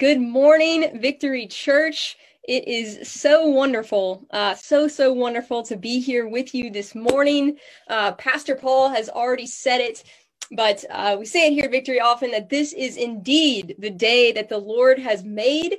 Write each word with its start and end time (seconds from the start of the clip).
Good 0.00 0.18
morning, 0.18 0.98
Victory 0.98 1.46
Church. 1.46 2.16
It 2.48 2.66
is 2.66 3.06
so 3.06 3.48
wonderful, 3.48 4.26
uh, 4.30 4.54
so, 4.54 4.88
so 4.88 5.12
wonderful 5.12 5.62
to 5.64 5.76
be 5.76 6.00
here 6.00 6.26
with 6.26 6.54
you 6.54 6.70
this 6.70 6.94
morning. 6.94 7.58
Uh, 7.86 8.12
Pastor 8.12 8.54
Paul 8.54 8.88
has 8.88 9.10
already 9.10 9.46
said 9.46 9.82
it, 9.82 10.04
but 10.52 10.86
uh, 10.88 11.16
we 11.18 11.26
say 11.26 11.48
it 11.48 11.52
here 11.52 11.66
at 11.66 11.70
Victory 11.70 12.00
often 12.00 12.30
that 12.30 12.48
this 12.48 12.72
is 12.72 12.96
indeed 12.96 13.74
the 13.78 13.90
day 13.90 14.32
that 14.32 14.48
the 14.48 14.56
Lord 14.56 14.98
has 14.98 15.22
made. 15.22 15.76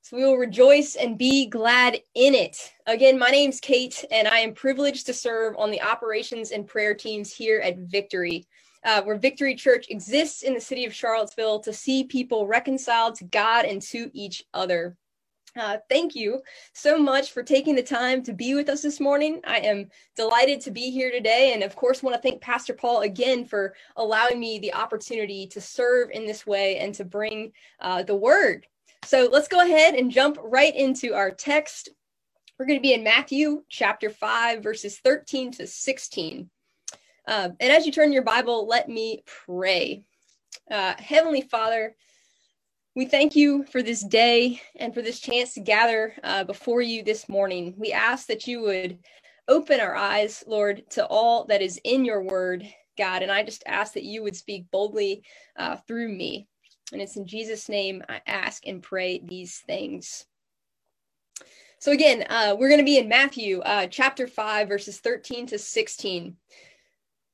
So 0.00 0.16
we 0.16 0.24
will 0.24 0.38
rejoice 0.38 0.94
and 0.94 1.18
be 1.18 1.44
glad 1.44 2.00
in 2.14 2.34
it. 2.34 2.72
Again, 2.86 3.18
my 3.18 3.28
name's 3.28 3.60
Kate, 3.60 4.02
and 4.10 4.26
I 4.26 4.38
am 4.38 4.54
privileged 4.54 5.04
to 5.04 5.12
serve 5.12 5.54
on 5.58 5.70
the 5.70 5.82
operations 5.82 6.52
and 6.52 6.66
prayer 6.66 6.94
teams 6.94 7.34
here 7.34 7.60
at 7.60 7.76
Victory 7.76 8.46
uh, 8.84 9.02
where 9.02 9.16
Victory 9.16 9.54
Church 9.54 9.86
exists 9.90 10.42
in 10.42 10.54
the 10.54 10.60
city 10.60 10.84
of 10.84 10.94
Charlottesville 10.94 11.60
to 11.60 11.72
see 11.72 12.04
people 12.04 12.46
reconciled 12.46 13.14
to 13.16 13.24
God 13.24 13.64
and 13.64 13.82
to 13.82 14.10
each 14.14 14.44
other. 14.54 14.96
Uh, 15.56 15.78
thank 15.88 16.14
you 16.14 16.40
so 16.72 16.98
much 16.98 17.32
for 17.32 17.42
taking 17.42 17.74
the 17.74 17.82
time 17.82 18.22
to 18.22 18.32
be 18.32 18.54
with 18.54 18.68
us 18.68 18.82
this 18.82 19.00
morning. 19.00 19.40
I 19.44 19.58
am 19.58 19.88
delighted 20.14 20.60
to 20.62 20.70
be 20.70 20.90
here 20.90 21.10
today. 21.10 21.52
And 21.52 21.62
of 21.62 21.74
course, 21.74 22.02
want 22.02 22.14
to 22.14 22.22
thank 22.22 22.40
Pastor 22.40 22.74
Paul 22.74 23.00
again 23.00 23.44
for 23.44 23.74
allowing 23.96 24.38
me 24.38 24.58
the 24.58 24.74
opportunity 24.74 25.46
to 25.48 25.60
serve 25.60 26.10
in 26.10 26.26
this 26.26 26.46
way 26.46 26.78
and 26.78 26.94
to 26.94 27.04
bring 27.04 27.52
uh, 27.80 28.02
the 28.04 28.14
word. 28.14 28.66
So 29.04 29.28
let's 29.32 29.48
go 29.48 29.60
ahead 29.60 29.94
and 29.94 30.10
jump 30.10 30.38
right 30.42 30.74
into 30.74 31.14
our 31.14 31.30
text. 31.30 31.88
We're 32.58 32.66
going 32.66 32.78
to 32.78 32.82
be 32.82 32.94
in 32.94 33.02
Matthew 33.04 33.62
chapter 33.68 34.10
5, 34.10 34.62
verses 34.62 34.98
13 34.98 35.52
to 35.52 35.66
16. 35.66 36.50
Uh, 37.28 37.50
and 37.60 37.70
as 37.70 37.84
you 37.84 37.92
turn 37.92 38.10
your 38.10 38.22
Bible, 38.22 38.66
let 38.66 38.88
me 38.88 39.22
pray. 39.46 40.02
Uh, 40.70 40.94
Heavenly 40.98 41.42
Father, 41.42 41.94
we 42.96 43.04
thank 43.04 43.36
you 43.36 43.64
for 43.70 43.82
this 43.82 44.02
day 44.02 44.62
and 44.76 44.94
for 44.94 45.02
this 45.02 45.20
chance 45.20 45.52
to 45.54 45.60
gather 45.60 46.14
uh, 46.24 46.44
before 46.44 46.80
you 46.80 47.02
this 47.02 47.28
morning. 47.28 47.74
We 47.76 47.92
ask 47.92 48.26
that 48.28 48.46
you 48.46 48.62
would 48.62 48.98
open 49.46 49.78
our 49.78 49.94
eyes, 49.94 50.42
Lord, 50.46 50.88
to 50.92 51.06
all 51.06 51.44
that 51.44 51.60
is 51.60 51.78
in 51.84 52.06
your 52.06 52.22
word, 52.22 52.66
God. 52.96 53.22
And 53.22 53.30
I 53.30 53.42
just 53.42 53.62
ask 53.66 53.92
that 53.92 54.04
you 54.04 54.22
would 54.22 54.34
speak 54.34 54.64
boldly 54.70 55.22
uh, 55.58 55.76
through 55.86 56.08
me. 56.08 56.48
And 56.94 57.02
it's 57.02 57.16
in 57.16 57.26
Jesus' 57.26 57.68
name 57.68 58.02
I 58.08 58.22
ask 58.26 58.66
and 58.66 58.82
pray 58.82 59.20
these 59.22 59.58
things. 59.66 60.24
So, 61.80 61.92
again, 61.92 62.24
uh, 62.28 62.56
we're 62.58 62.68
going 62.68 62.80
to 62.80 62.84
be 62.84 62.98
in 62.98 63.08
Matthew 63.08 63.60
uh, 63.60 63.86
chapter 63.86 64.26
5, 64.26 64.68
verses 64.68 64.98
13 64.98 65.46
to 65.48 65.58
16. 65.58 66.36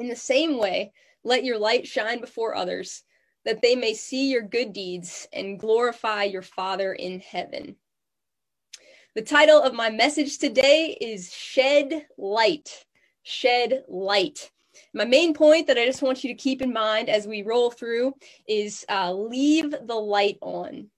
In 0.00 0.08
the 0.08 0.16
same 0.16 0.56
way, 0.56 0.92
let 1.24 1.44
your 1.44 1.58
light 1.58 1.86
shine 1.86 2.22
before 2.22 2.54
others, 2.54 3.02
that 3.44 3.60
they 3.60 3.76
may 3.76 3.92
see 3.92 4.30
your 4.30 4.40
good 4.40 4.72
deeds 4.72 5.28
and 5.30 5.60
glorify 5.60 6.24
your 6.24 6.40
Father 6.40 6.94
in 6.94 7.20
heaven. 7.20 7.76
The 9.14 9.20
title 9.20 9.60
of 9.60 9.74
my 9.74 9.90
message 9.90 10.38
today 10.38 10.96
is 11.02 11.34
Shed 11.34 12.06
Light. 12.16 12.86
Shed 13.24 13.84
Light. 13.88 14.50
My 14.94 15.04
main 15.04 15.34
point 15.34 15.66
that 15.66 15.76
I 15.76 15.84
just 15.84 16.00
want 16.00 16.24
you 16.24 16.30
to 16.30 16.42
keep 16.42 16.62
in 16.62 16.72
mind 16.72 17.10
as 17.10 17.26
we 17.26 17.42
roll 17.42 17.70
through 17.70 18.14
is 18.48 18.86
uh, 18.88 19.12
leave 19.12 19.70
the 19.70 19.94
light 19.94 20.38
on. 20.40 20.88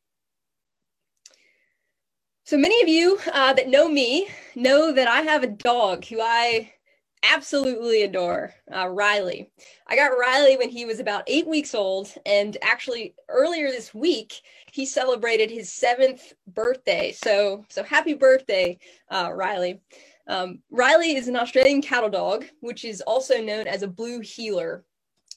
So 2.44 2.56
many 2.56 2.80
of 2.82 2.88
you 2.88 3.19
uh, 3.32 3.52
that 3.54 3.69
know 3.69 3.88
me 3.88 4.28
know 4.54 4.92
that 4.92 5.08
I 5.08 5.22
have 5.22 5.42
a 5.42 5.48
dog 5.48 6.04
who 6.04 6.20
I 6.20 6.72
absolutely 7.22 8.02
adore 8.02 8.54
uh, 8.74 8.88
Riley. 8.88 9.50
I 9.86 9.96
got 9.96 10.18
Riley 10.18 10.56
when 10.56 10.70
he 10.70 10.84
was 10.84 11.00
about 11.00 11.24
eight 11.26 11.46
weeks 11.46 11.74
old, 11.74 12.12
and 12.26 12.56
actually 12.62 13.14
earlier 13.28 13.68
this 13.68 13.94
week 13.94 14.40
he 14.70 14.86
celebrated 14.86 15.50
his 15.50 15.72
seventh 15.72 16.32
birthday. 16.46 17.12
So, 17.12 17.64
so 17.68 17.82
happy 17.82 18.14
birthday, 18.14 18.78
uh, 19.10 19.30
Riley. 19.34 19.80
Um, 20.26 20.60
Riley 20.70 21.16
is 21.16 21.28
an 21.28 21.36
Australian 21.36 21.82
cattle 21.82 22.10
dog, 22.10 22.44
which 22.60 22.84
is 22.84 23.00
also 23.02 23.42
known 23.42 23.66
as 23.66 23.82
a 23.82 23.88
blue 23.88 24.20
heeler. 24.20 24.84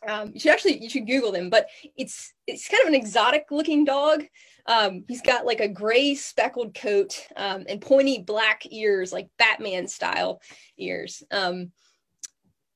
Um, 0.08 0.32
you 0.34 0.40
should 0.40 0.52
actually 0.52 0.82
you 0.82 0.90
should 0.90 1.08
Google 1.08 1.32
them, 1.32 1.50
but 1.50 1.68
it's 1.96 2.34
it's 2.48 2.68
kind 2.68 2.82
of 2.82 2.88
an 2.88 2.96
exotic 2.96 3.46
looking 3.52 3.86
dog. 3.86 4.24
Um, 4.68 5.04
he's 5.08 5.22
got 5.22 5.46
like 5.46 5.60
a 5.60 5.68
gray 5.68 6.16
speckled 6.16 6.74
coat 6.74 7.28
um, 7.36 7.66
and 7.70 7.80
pointy 7.80 8.20
black 8.20 8.64
ears, 8.72 9.14
like 9.14 9.30
Batman 9.38 9.88
style 9.88 10.42
ears. 10.78 11.24
Um, 11.32 11.72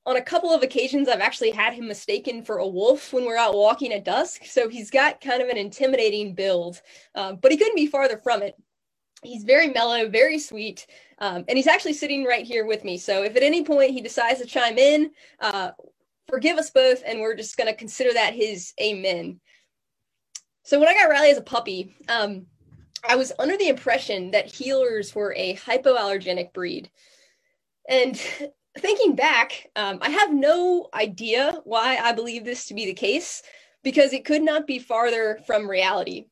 on 0.06 0.16
a 0.16 0.22
couple 0.22 0.50
of 0.50 0.62
occasions, 0.62 1.08
I've 1.08 1.20
actually 1.20 1.50
had 1.50 1.74
him 1.74 1.86
mistaken 1.86 2.42
for 2.42 2.58
a 2.58 2.66
wolf 2.66 3.12
when 3.12 3.24
we're 3.24 3.36
out 3.36 3.54
walking 3.54 3.92
at 3.92 4.04
dusk. 4.04 4.44
So 4.46 4.68
he's 4.68 4.90
got 4.90 5.20
kind 5.20 5.42
of 5.42 5.48
an 5.48 5.58
intimidating 5.58 6.34
build, 6.34 6.80
um, 7.14 7.36
but 7.36 7.52
he 7.52 7.58
couldn't 7.58 7.76
be 7.76 7.86
farther 7.86 8.18
from 8.18 8.42
it. 8.42 8.54
He's 9.22 9.44
very 9.44 9.68
mellow, 9.68 10.08
very 10.08 10.38
sweet, 10.38 10.86
um, 11.18 11.44
and 11.46 11.58
he's 11.58 11.66
actually 11.66 11.92
sitting 11.92 12.24
right 12.24 12.46
here 12.46 12.64
with 12.64 12.84
me. 12.84 12.96
So 12.96 13.22
if 13.22 13.36
at 13.36 13.42
any 13.42 13.62
point 13.62 13.90
he 13.90 14.00
decides 14.00 14.40
to 14.40 14.46
chime 14.46 14.78
in, 14.78 15.10
uh, 15.40 15.72
forgive 16.30 16.58
us 16.58 16.70
both, 16.70 17.02
and 17.06 17.20
we're 17.20 17.36
just 17.36 17.56
going 17.56 17.68
to 17.68 17.76
consider 17.76 18.12
that 18.14 18.34
his 18.34 18.72
amen. 18.80 19.40
So 20.64 20.78
when 20.78 20.88
I 20.88 20.94
got 20.94 21.10
Riley 21.10 21.30
as 21.30 21.38
a 21.38 21.42
puppy, 21.42 21.96
um, 22.08 22.46
I 23.08 23.16
was 23.16 23.32
under 23.38 23.56
the 23.56 23.68
impression 23.68 24.30
that 24.32 24.48
heelers 24.48 25.14
were 25.14 25.34
a 25.36 25.56
hypoallergenic 25.56 26.52
breed. 26.52 26.90
And 27.88 28.16
thinking 28.78 29.16
back, 29.16 29.68
um, 29.76 29.98
I 30.00 30.10
have 30.10 30.32
no 30.32 30.88
idea 30.94 31.60
why 31.64 31.96
I 31.96 32.12
believe 32.12 32.44
this 32.44 32.66
to 32.66 32.74
be 32.74 32.86
the 32.86 32.94
case 32.94 33.42
because 33.82 34.12
it 34.12 34.24
could 34.24 34.42
not 34.42 34.66
be 34.66 34.78
farther 34.78 35.40
from 35.46 35.68
reality. 35.68 36.26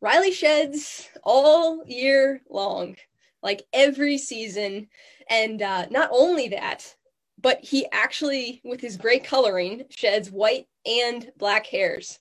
Riley 0.00 0.32
sheds 0.32 1.08
all 1.22 1.82
year 1.86 2.42
long, 2.48 2.96
like 3.42 3.62
every 3.72 4.18
season. 4.18 4.88
And 5.30 5.62
uh, 5.62 5.86
not 5.90 6.10
only 6.12 6.48
that, 6.48 6.94
but 7.44 7.62
he 7.62 7.86
actually, 7.92 8.62
with 8.64 8.80
his 8.80 8.96
gray 8.96 9.18
coloring, 9.18 9.84
sheds 9.90 10.30
white 10.30 10.66
and 10.86 11.30
black 11.36 11.66
hairs. 11.66 12.18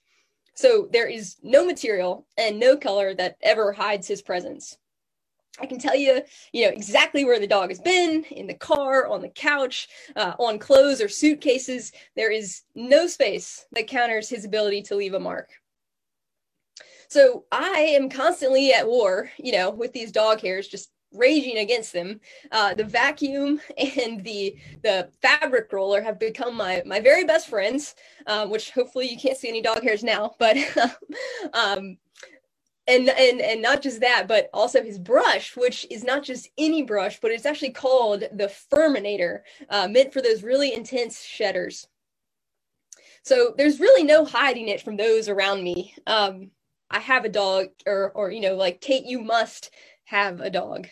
So 0.54 0.90
there 0.92 1.08
is 1.08 1.38
no 1.42 1.66
material 1.66 2.28
and 2.38 2.60
no 2.60 2.76
color 2.76 3.16
that 3.16 3.38
ever 3.42 3.72
hides 3.72 4.06
his 4.06 4.22
presence. 4.22 4.78
I 5.62 5.66
can 5.66 5.80
tell 5.80 5.96
you, 5.96 6.24
you 6.52 6.66
know, 6.66 6.74
exactly 6.74 7.24
where 7.24 7.40
the 7.40 7.48
dog 7.48 7.70
has 7.70 7.80
been 7.80 8.26
in 8.26 8.48
the 8.48 8.54
car, 8.54 9.08
on 9.08 9.22
the 9.22 9.30
couch, 9.30 9.88
uh, 10.18 10.34
on 10.40 10.60
clothes 10.60 11.00
or 11.00 11.08
suitcases. 11.08 11.94
There 12.18 12.32
is 12.32 12.64
no 12.76 13.08
space 13.08 13.66
that 13.72 13.88
counters 13.88 14.28
his 14.28 14.44
ability 14.44 14.82
to 14.84 14.96
leave 14.96 15.14
a 15.14 15.22
mark. 15.22 15.52
So 17.08 17.46
I 17.50 17.80
am 17.98 18.10
constantly 18.10 18.74
at 18.74 18.90
war, 18.90 19.32
you 19.38 19.54
know, 19.54 19.70
with 19.70 19.94
these 19.94 20.12
dog 20.12 20.42
hairs, 20.42 20.68
just 20.68 20.90
raging 21.14 21.58
against 21.58 21.94
them. 21.94 22.20
Uh, 22.52 22.74
the 22.74 22.84
vacuum 22.84 23.60
and 23.78 24.24
the 24.24 24.56
the 24.84 25.10
fabric 25.22 25.72
roller 25.72 26.02
have 26.02 26.20
become 26.20 26.56
my 26.56 26.82
my 26.86 27.00
very 27.00 27.24
best 27.24 27.48
friends, 27.48 27.96
uh, 28.28 28.48
which 28.48 28.72
hopefully 28.72 29.08
you 29.08 29.18
can't 29.18 29.38
see 29.38 29.50
any 29.50 29.62
dog 29.62 29.84
hairs 29.84 30.04
now, 30.04 30.34
but 30.40 30.58
um, 31.54 31.98
and 32.88 33.10
and 33.10 33.42
and 33.42 33.62
not 33.62 33.82
just 33.82 34.02
that, 34.02 34.28
but 34.28 34.50
also 34.54 34.84
his 34.84 35.00
brush, 35.00 35.56
which 35.56 35.86
is 35.90 36.04
not 36.04 36.24
just 36.24 36.50
any 36.58 36.84
brush, 36.84 37.20
but 37.20 37.32
it's 37.32 37.46
actually 37.46 37.72
called 37.72 38.22
the 38.34 38.52
Furminator, 38.72 39.40
uh, 39.70 39.88
meant 39.88 40.12
for 40.14 40.22
those 40.22 40.44
really 40.44 40.74
intense 40.74 41.24
shedders. 41.24 41.88
So 43.24 43.54
there's 43.58 43.80
really 43.80 44.04
no 44.04 44.26
hiding 44.26 44.68
it 44.68 44.82
from 44.82 44.98
those 44.98 45.30
around 45.30 45.64
me. 45.64 45.96
Um, 46.08 46.52
I 46.90 47.00
have 47.00 47.26
a 47.26 47.30
dog, 47.30 47.68
or 47.88 48.12
or 48.16 48.32
you 48.32 48.42
know, 48.42 48.56
like 48.56 48.82
Kate, 48.82 49.06
you 49.06 49.22
must 49.22 49.72
have 50.06 50.42
a 50.42 50.50
dog. 50.50 50.88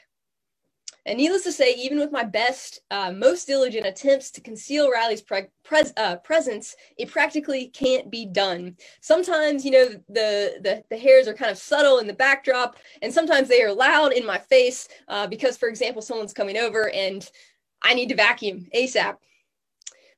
And 1.05 1.17
needless 1.17 1.43
to 1.45 1.51
say, 1.51 1.73
even 1.73 1.99
with 1.99 2.11
my 2.11 2.23
best, 2.23 2.81
uh, 2.91 3.11
most 3.11 3.47
diligent 3.47 3.87
attempts 3.87 4.29
to 4.31 4.41
conceal 4.41 4.91
Riley's 4.91 5.21
pre- 5.21 5.47
pres- 5.63 5.93
uh, 5.97 6.17
presence, 6.17 6.75
it 6.95 7.09
practically 7.09 7.67
can't 7.67 8.11
be 8.11 8.27
done. 8.27 8.77
Sometimes, 9.01 9.65
you 9.65 9.71
know, 9.71 9.87
the, 10.09 10.59
the, 10.61 10.83
the 10.91 10.97
hairs 10.97 11.27
are 11.27 11.33
kind 11.33 11.49
of 11.49 11.57
subtle 11.57 11.97
in 11.97 12.05
the 12.05 12.13
backdrop, 12.13 12.75
and 13.01 13.11
sometimes 13.11 13.47
they 13.47 13.63
are 13.63 13.73
loud 13.73 14.13
in 14.13 14.25
my 14.25 14.37
face 14.37 14.87
uh, 15.07 15.25
because, 15.25 15.57
for 15.57 15.69
example, 15.69 16.03
someone's 16.03 16.33
coming 16.33 16.57
over 16.57 16.91
and 16.91 17.27
I 17.81 17.95
need 17.95 18.09
to 18.09 18.15
vacuum 18.15 18.67
ASAP. 18.75 19.15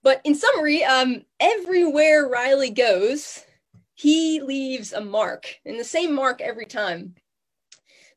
But 0.03 0.19
in 0.25 0.35
summary, 0.35 0.83
um, 0.83 1.23
everywhere 1.39 2.27
Riley 2.27 2.71
goes, 2.71 3.45
he 3.93 4.41
leaves 4.41 4.91
a 4.91 4.99
mark 4.99 5.59
and 5.65 5.79
the 5.79 5.85
same 5.85 6.13
mark 6.13 6.41
every 6.41 6.65
time. 6.65 7.15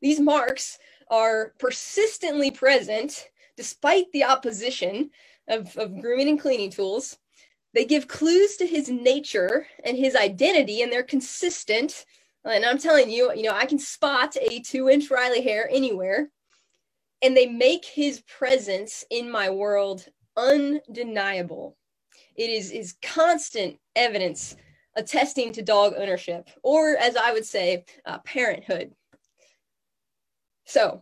These 0.01 0.19
marks 0.19 0.79
are 1.09 1.53
persistently 1.59 2.51
present 2.51 3.29
despite 3.55 4.05
the 4.11 4.23
opposition 4.23 5.09
of, 5.47 5.75
of 5.77 5.99
grooming 5.99 6.29
and 6.29 6.39
cleaning 6.39 6.69
tools. 6.69 7.17
They 7.73 7.85
give 7.85 8.07
clues 8.07 8.57
to 8.57 8.65
his 8.65 8.89
nature 8.89 9.67
and 9.83 9.97
his 9.97 10.15
identity, 10.15 10.81
and 10.81 10.91
they're 10.91 11.03
consistent. 11.03 12.05
And 12.45 12.65
I'm 12.65 12.77
telling 12.77 13.09
you, 13.09 13.33
you 13.35 13.43
know, 13.43 13.53
I 13.53 13.65
can 13.65 13.79
spot 13.79 14.35
a 14.39 14.59
two 14.59 14.89
inch 14.89 15.11
Riley 15.11 15.41
hair 15.41 15.69
anywhere. 15.71 16.29
And 17.21 17.35
they 17.35 17.47
make 17.47 17.83
his 17.83 18.21
presence 18.21 19.03
in 19.09 19.29
my 19.29 19.49
world 19.49 20.07
undeniable. 20.37 21.75
It 22.35 22.49
is, 22.51 22.71
is 22.71 22.95
constant 23.01 23.79
evidence 23.95 24.55
attesting 24.95 25.51
to 25.53 25.61
dog 25.61 25.93
ownership, 25.97 26.49
or 26.63 26.95
as 26.97 27.15
I 27.15 27.31
would 27.33 27.45
say, 27.45 27.85
uh, 28.05 28.19
parenthood. 28.19 28.93
So, 30.67 31.01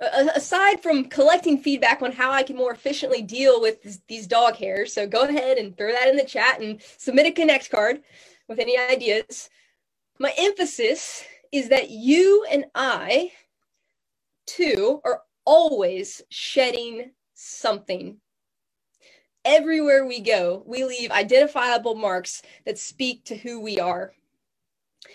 aside 0.00 0.80
from 0.80 1.06
collecting 1.06 1.58
feedback 1.58 2.00
on 2.00 2.12
how 2.12 2.30
I 2.30 2.44
can 2.44 2.56
more 2.56 2.72
efficiently 2.72 3.22
deal 3.22 3.60
with 3.60 4.06
these 4.06 4.28
dog 4.28 4.54
hairs, 4.54 4.92
so 4.92 5.04
go 5.04 5.22
ahead 5.22 5.58
and 5.58 5.76
throw 5.76 5.90
that 5.90 6.08
in 6.08 6.16
the 6.16 6.24
chat 6.24 6.60
and 6.60 6.80
submit 6.96 7.26
a 7.26 7.32
connect 7.32 7.70
card 7.70 8.02
with 8.48 8.60
any 8.60 8.78
ideas. 8.78 9.50
My 10.20 10.32
emphasis 10.38 11.24
is 11.50 11.68
that 11.70 11.90
you 11.90 12.46
and 12.48 12.66
I, 12.76 13.32
too, 14.46 15.00
are 15.04 15.22
always 15.44 16.22
shedding 16.28 17.10
something. 17.34 18.18
Everywhere 19.44 20.06
we 20.06 20.20
go, 20.20 20.62
we 20.66 20.84
leave 20.84 21.10
identifiable 21.10 21.96
marks 21.96 22.42
that 22.64 22.78
speak 22.78 23.24
to 23.24 23.36
who 23.36 23.60
we 23.60 23.80
are. 23.80 24.12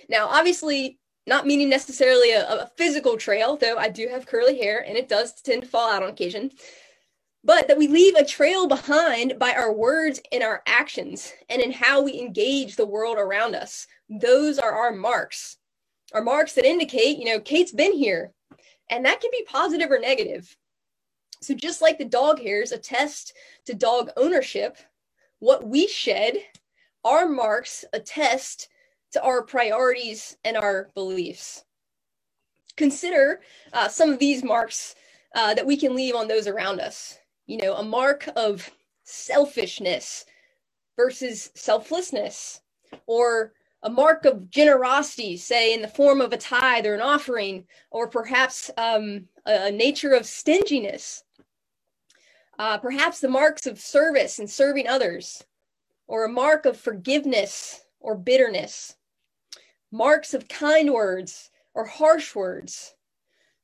Now, 0.10 0.28
obviously, 0.28 1.00
not 1.28 1.46
meaning 1.46 1.70
necessarily 1.70 2.32
a, 2.32 2.48
a, 2.48 2.72
physical 2.78 3.18
trail, 3.18 3.56
though 3.56 3.78
I 3.78 3.90
do 3.90 4.08
have 4.08 4.26
curly 4.26 4.58
hair 4.58 4.84
and 4.88 4.98
it 4.98 5.10
does 5.10 5.34
tend 5.42 5.62
to 5.64 5.68
fall 5.68 5.92
out 5.92 6.04
on 6.04 6.10
occasion, 6.10 6.52
but 7.44 7.68
that 7.68 7.78
we 7.78 7.88
leave 7.88 8.16
a 8.16 8.26
trail 8.26 8.68
behind 8.68 9.40
by 9.40 9.54
our 9.54 9.72
words 9.72 10.20
and 10.32 10.44
our 10.44 10.62
actions 10.66 11.32
and 11.50 11.62
in 11.62 11.72
how 11.72 12.02
we 12.02 12.20
engage 12.20 12.76
the 12.76 12.86
world 12.86 13.18
around 13.18 13.56
us. 13.56 13.88
Those 14.10 14.60
are 14.60 14.72
our 14.72 14.92
marks, 14.92 15.58
our 16.14 16.24
marks 16.24 16.54
that 16.54 16.66
indicate, 16.66 17.18
you 17.18 17.26
know, 17.26 17.40
Kate's 17.40 17.72
been 17.72 17.94
here, 17.94 18.34
and 18.90 19.06
that 19.06 19.22
can 19.22 19.32
be 19.32 19.46
positive 19.48 19.92
or 19.92 20.00
negative. 20.00 20.56
So, 21.42 21.54
just 21.54 21.82
like 21.82 21.98
the 21.98 22.06
dog 22.06 22.42
hairs 22.42 22.74
attest 22.74 23.34
to 23.66 23.74
dog 23.74 24.10
ownership, 24.18 24.78
what 25.40 25.66
we 25.66 25.88
shed, 25.88 26.36
our 27.06 27.30
marks 27.30 27.86
attest 27.94 28.68
to 29.12 29.24
our 29.24 29.42
priorities 29.42 30.38
and 30.44 30.56
our 30.58 30.90
beliefs. 30.94 31.64
Consider 32.76 33.42
uh, 33.74 33.88
some 33.88 34.10
of 34.10 34.20
these 34.20 34.44
marks 34.44 34.96
uh, 35.36 35.54
that 35.54 35.66
we 35.66 35.78
can 35.78 35.96
leave 35.96 36.16
on 36.16 36.28
those 36.28 36.48
around 36.48 36.80
us. 36.80 37.18
You 37.46 37.58
know, 37.58 37.76
a 37.76 37.84
mark 37.84 38.30
of 38.36 38.70
selfishness 39.04 40.26
versus 40.96 41.52
selflessness, 41.56 42.62
or 43.08 43.54
a 43.84 43.90
mark 43.90 44.26
of 44.26 44.50
generosity, 44.50 45.38
say 45.38 45.74
in 45.74 45.82
the 45.82 45.88
form 45.88 46.22
of 46.22 46.34
a 46.34 46.38
tithe 46.38 46.86
or 46.86 46.94
an 46.94 47.02
offering, 47.02 47.66
or 47.92 48.08
perhaps 48.08 48.70
um, 48.78 49.28
a, 49.46 49.72
nature 49.72 50.14
of 50.14 50.26
stinginess. 50.26 51.24
Uh, 52.58 52.78
perhaps 52.78 53.22
the 53.22 53.30
marks 53.30 53.66
of 53.66 53.80
service 53.80 54.40
and 54.40 54.50
serving 54.50 54.88
others, 54.88 55.44
or 56.08 56.26
a 56.26 56.30
mark 56.30 56.66
of 56.66 56.78
forgiveness 56.78 57.86
or 58.02 58.16
bitterness 58.16 58.96
marks 59.92 60.34
of 60.34 60.48
kind 60.48 60.94
words 60.94 61.50
or 61.74 61.86
harsh 61.86 62.36
words, 62.36 62.96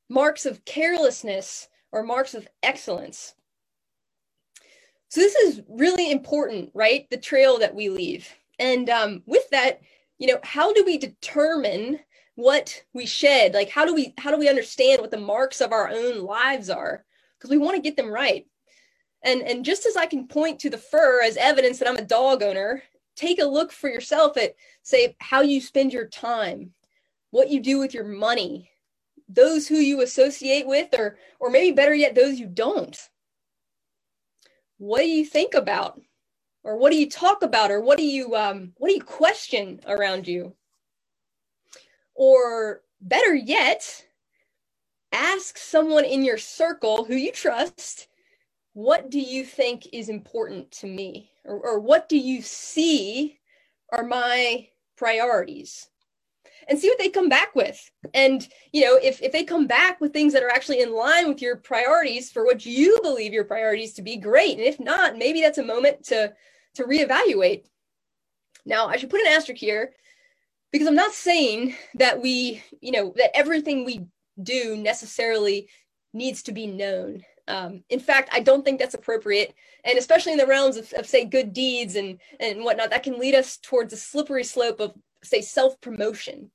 marks 0.10 0.46
of 0.46 0.66
carelessness 0.66 1.68
or 1.92 2.04
marks 2.04 2.34
of 2.34 2.48
excellence. 2.64 3.36
So, 5.10 5.22
this 5.22 5.36
is 5.36 5.62
really 5.70 6.12
important, 6.12 6.72
right? 6.74 7.08
The 7.10 7.18
trail 7.18 7.60
that 7.60 7.76
we 7.76 7.90
leave. 7.90 8.28
And 8.60 8.90
um, 8.90 9.24
with 9.26 9.50
that, 9.52 9.82
you 10.18 10.28
know, 10.28 10.40
how 10.44 10.74
do 10.74 10.84
we 10.86 10.98
determine 10.98 12.00
what 12.36 12.84
we 12.94 13.06
shed? 13.06 13.54
Like, 13.54 13.70
how 13.70 13.86
do 13.86 13.94
we 13.94 14.14
how 14.18 14.32
do 14.32 14.38
we 14.38 14.50
understand 14.50 15.02
what 15.02 15.12
the 15.12 15.18
marks 15.18 15.62
of 15.62 15.72
our 15.72 15.90
own 15.90 16.20
lives 16.24 16.70
are? 16.70 17.06
Because 17.38 17.50
we 17.50 17.58
want 17.58 17.76
to 17.76 17.82
get 17.82 17.98
them 17.98 18.12
right. 18.12 18.46
And 19.24 19.42
and 19.42 19.66
just 19.66 19.86
as 19.86 19.96
I 19.96 20.06
can 20.06 20.28
point 20.28 20.60
to 20.60 20.70
the 20.70 20.78
fur 20.78 21.22
as 21.22 21.38
evidence 21.38 21.80
that 21.80 21.90
I'm 21.90 21.98
a 21.98 22.02
dog 22.02 22.44
owner, 22.44 22.84
take 23.16 23.40
a 23.40 23.46
look 23.46 23.72
for 23.72 23.90
yourself 23.90 24.38
at 24.38 24.56
say 24.84 25.16
how 25.20 25.42
you 25.42 25.62
spend 25.62 25.94
your 25.94 26.08
time 26.08 26.72
what 27.32 27.50
you 27.50 27.60
do 27.60 27.80
with 27.80 27.94
your 27.94 28.06
money 28.06 28.70
those 29.28 29.68
who 29.68 29.76
you 29.76 30.02
associate 30.02 30.68
with 30.68 30.94
or 30.98 31.18
or 31.40 31.50
maybe 31.50 31.76
better 31.76 31.94
yet 31.94 32.16
those 32.16 32.40
you 32.40 32.48
don't. 32.48 33.10
What 34.78 35.02
do 35.02 35.08
you 35.08 35.26
think 35.26 35.54
about? 35.54 36.02
Or 36.64 36.78
what 36.78 36.92
do 36.92 36.98
you 36.98 37.10
talk 37.10 37.44
about? 37.44 37.72
Or 37.72 37.82
what 37.82 37.98
do 37.98 38.04
you 38.04 38.36
um, 38.36 38.74
what 38.78 38.90
do 38.90 38.96
you 38.96 39.02
question 39.02 39.80
around 39.88 40.28
you? 40.28 40.56
Or 42.14 42.82
better 43.02 43.34
yet 43.34 44.06
ask 45.12 45.58
someone 45.58 46.06
in 46.06 46.24
your 46.24 46.38
circle 46.38 47.06
who 47.06 47.16
you 47.16 47.32
trust 47.32 48.08
what 48.74 49.10
do 49.10 49.20
you 49.20 49.46
think 49.46 49.88
is 49.94 50.10
important 50.10 50.70
to 50.70 50.88
me 50.88 51.32
or, 51.46 51.60
or 51.60 51.80
what 51.80 52.10
do 52.10 52.18
you 52.18 52.42
see 52.42 53.40
are 53.92 54.04
my 54.04 54.68
priorities? 54.98 55.88
And 56.68 56.80
see 56.80 56.90
what 56.90 56.98
they 56.98 57.10
come 57.10 57.30
back 57.30 57.56
with. 57.56 57.92
And 58.14 58.48
you 58.74 58.84
know 58.84 58.96
if, 58.96 59.22
if 59.22 59.32
they 59.32 59.44
come 59.44 59.68
back 59.68 60.02
with 60.02 60.14
things 60.14 60.34
that 60.34 60.44
are 60.44 60.50
actually 60.50 60.82
in 60.82 60.96
line 60.96 61.28
with 61.28 61.42
your 61.42 61.58
priorities 61.58 62.32
for 62.32 62.44
what 62.44 62.66
you 62.66 63.00
believe 63.04 63.34
your 63.34 63.44
priorities 63.44 63.94
to 63.94 64.02
be 64.02 64.18
great. 64.18 64.58
And 64.58 64.66
if 64.66 64.80
not 64.80 65.18
maybe 65.18 65.42
that's 65.42 65.60
a 65.60 65.64
moment 65.64 66.04
to 66.06 66.34
to 66.76 66.84
reevaluate. 66.84 67.66
Now 68.66 68.88
i 68.88 68.98
should 68.98 69.12
put 69.12 69.22
an 69.22 69.28
asterisk 69.28 69.60
here 69.60 69.92
because 70.72 70.88
i'm 70.88 70.96
not 70.96 71.14
saying 71.14 71.76
that 71.94 72.20
we 72.20 72.64
you 72.82 72.92
know 72.92 73.14
that 73.16 73.38
everything 73.38 73.86
we 73.86 74.08
do 74.42 74.76
necessarily 74.76 75.70
needs 76.14 76.42
to 76.44 76.52
be 76.52 76.66
known 76.66 77.24
um, 77.48 77.84
in 77.90 78.00
fact, 78.00 78.30
I 78.32 78.40
don't 78.40 78.66
think 78.66 78.80
that's 78.80 78.96
appropriate. 78.96 79.54
And 79.84 79.98
especially 79.98 80.32
in 80.32 80.38
the 80.38 80.48
realms 80.48 80.78
of, 80.78 80.92
of, 80.94 81.06
say, 81.06 81.26
good 81.26 81.54
deeds 81.54 81.96
and, 81.96 82.20
and 82.40 82.64
whatnot, 82.64 82.90
that 82.90 83.04
can 83.04 83.20
lead 83.20 83.36
us 83.36 83.58
towards 83.58 83.94
a 83.94 83.98
slippery 83.98 84.44
slope 84.44 84.80
of, 84.80 84.94
say, 85.24 85.42
self 85.42 85.80
promotion. 85.82 86.50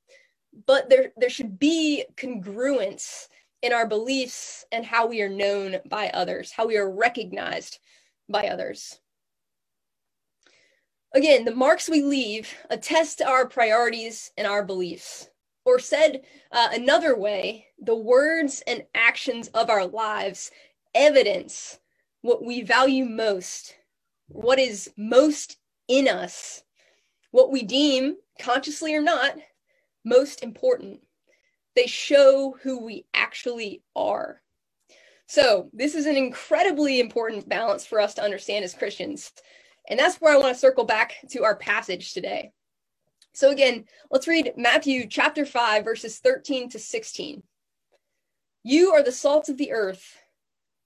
But 0.66 0.90
there, 0.90 1.12
there 1.16 1.30
should 1.30 1.58
be 1.58 2.04
congruence 2.16 3.28
in 3.62 3.72
our 3.72 3.86
beliefs 3.86 4.64
and 4.72 4.84
how 4.84 5.06
we 5.06 5.22
are 5.22 5.28
known 5.28 5.76
by 5.88 6.08
others, 6.08 6.50
how 6.50 6.66
we 6.66 6.76
are 6.76 6.90
recognized 6.90 7.78
by 8.28 8.48
others. 8.48 9.00
Again, 11.12 11.44
the 11.44 11.54
marks 11.54 11.88
we 11.88 12.02
leave 12.02 12.52
attest 12.68 13.18
to 13.18 13.28
our 13.28 13.46
priorities 13.46 14.30
and 14.36 14.46
our 14.46 14.64
beliefs. 14.64 15.28
Or 15.64 15.78
said 15.78 16.22
uh, 16.52 16.68
another 16.72 17.16
way, 17.16 17.66
the 17.78 17.94
words 17.94 18.62
and 18.66 18.84
actions 18.94 19.48
of 19.48 19.68
our 19.68 19.86
lives 19.86 20.50
evidence 20.94 21.78
what 22.22 22.44
we 22.44 22.62
value 22.62 23.04
most, 23.04 23.74
what 24.28 24.58
is 24.58 24.90
most 24.96 25.56
in 25.88 26.08
us, 26.08 26.62
what 27.30 27.50
we 27.50 27.62
deem, 27.62 28.16
consciously 28.38 28.94
or 28.94 29.02
not, 29.02 29.36
most 30.04 30.42
important. 30.42 31.00
They 31.76 31.86
show 31.86 32.56
who 32.62 32.84
we 32.84 33.06
actually 33.14 33.82
are. 33.94 34.42
So, 35.26 35.70
this 35.72 35.94
is 35.94 36.06
an 36.06 36.16
incredibly 36.16 36.98
important 36.98 37.48
balance 37.48 37.86
for 37.86 38.00
us 38.00 38.14
to 38.14 38.22
understand 38.22 38.64
as 38.64 38.74
Christians. 38.74 39.32
And 39.88 39.98
that's 39.98 40.16
where 40.16 40.34
I 40.34 40.38
want 40.38 40.54
to 40.54 40.60
circle 40.60 40.84
back 40.84 41.14
to 41.30 41.44
our 41.44 41.54
passage 41.54 42.12
today. 42.12 42.52
So, 43.32 43.50
again, 43.50 43.84
let's 44.10 44.26
read 44.26 44.54
Matthew 44.56 45.06
chapter 45.06 45.46
5, 45.46 45.84
verses 45.84 46.18
13 46.18 46.70
to 46.70 46.80
16. 46.80 47.44
You 48.64 48.90
are 48.90 49.04
the 49.04 49.12
salt 49.12 49.48
of 49.48 49.56
the 49.56 49.70
earth. 49.70 50.19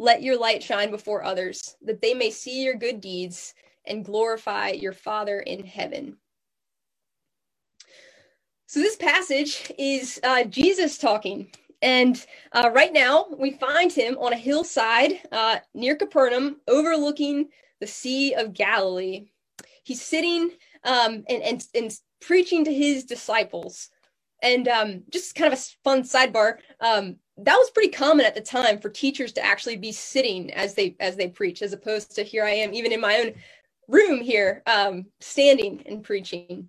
let 0.00 0.22
your 0.22 0.38
light 0.38 0.62
shine 0.62 0.90
before 0.90 1.22
others, 1.22 1.76
that 1.82 2.00
they 2.00 2.14
may 2.14 2.30
see 2.30 2.64
your 2.64 2.74
good 2.74 3.02
deeds 3.02 3.52
and 3.84 4.02
glorify 4.02 4.70
your 4.70 4.94
Father 4.94 5.40
in 5.40 5.62
heaven. 5.62 6.16
So 8.66 8.80
this 8.80 8.96
passage 8.96 9.70
is 9.78 10.18
uh, 10.22 10.44
Jesus 10.44 10.96
talking. 10.96 11.52
And 11.82 12.24
uh, 12.52 12.70
right 12.72 12.94
now, 12.94 13.26
we 13.36 13.50
find 13.50 13.92
him 13.92 14.16
on 14.18 14.32
a 14.32 14.36
hillside 14.36 15.20
uh, 15.32 15.58
near 15.74 15.96
Capernaum, 15.96 16.60
overlooking 16.66 17.50
the 17.80 17.86
Sea 17.86 18.32
of 18.34 18.54
Galilee. 18.54 19.26
He's 19.84 20.00
sitting 20.00 20.52
um, 20.84 21.24
and, 21.28 21.42
and, 21.42 21.66
and 21.74 21.94
preaching 22.22 22.64
to 22.64 22.72
his 22.72 23.04
disciples. 23.04 23.90
And 24.42 24.66
um, 24.66 25.02
just 25.10 25.34
kind 25.34 25.52
of 25.52 25.58
a 25.58 25.62
fun 25.84 26.04
sidebar. 26.04 26.56
Um, 26.80 27.16
that 27.44 27.56
was 27.56 27.70
pretty 27.70 27.90
common 27.90 28.26
at 28.26 28.34
the 28.34 28.40
time 28.40 28.78
for 28.78 28.88
teachers 28.88 29.32
to 29.32 29.44
actually 29.44 29.76
be 29.76 29.92
sitting 29.92 30.52
as 30.52 30.74
they 30.74 30.96
as 31.00 31.16
they 31.16 31.28
preach, 31.28 31.62
as 31.62 31.72
opposed 31.72 32.14
to 32.14 32.22
here 32.22 32.44
I 32.44 32.50
am, 32.50 32.74
even 32.74 32.92
in 32.92 33.00
my 33.00 33.16
own 33.18 33.34
room 33.88 34.20
here, 34.20 34.62
um, 34.66 35.06
standing 35.20 35.82
and 35.86 36.02
preaching. 36.02 36.68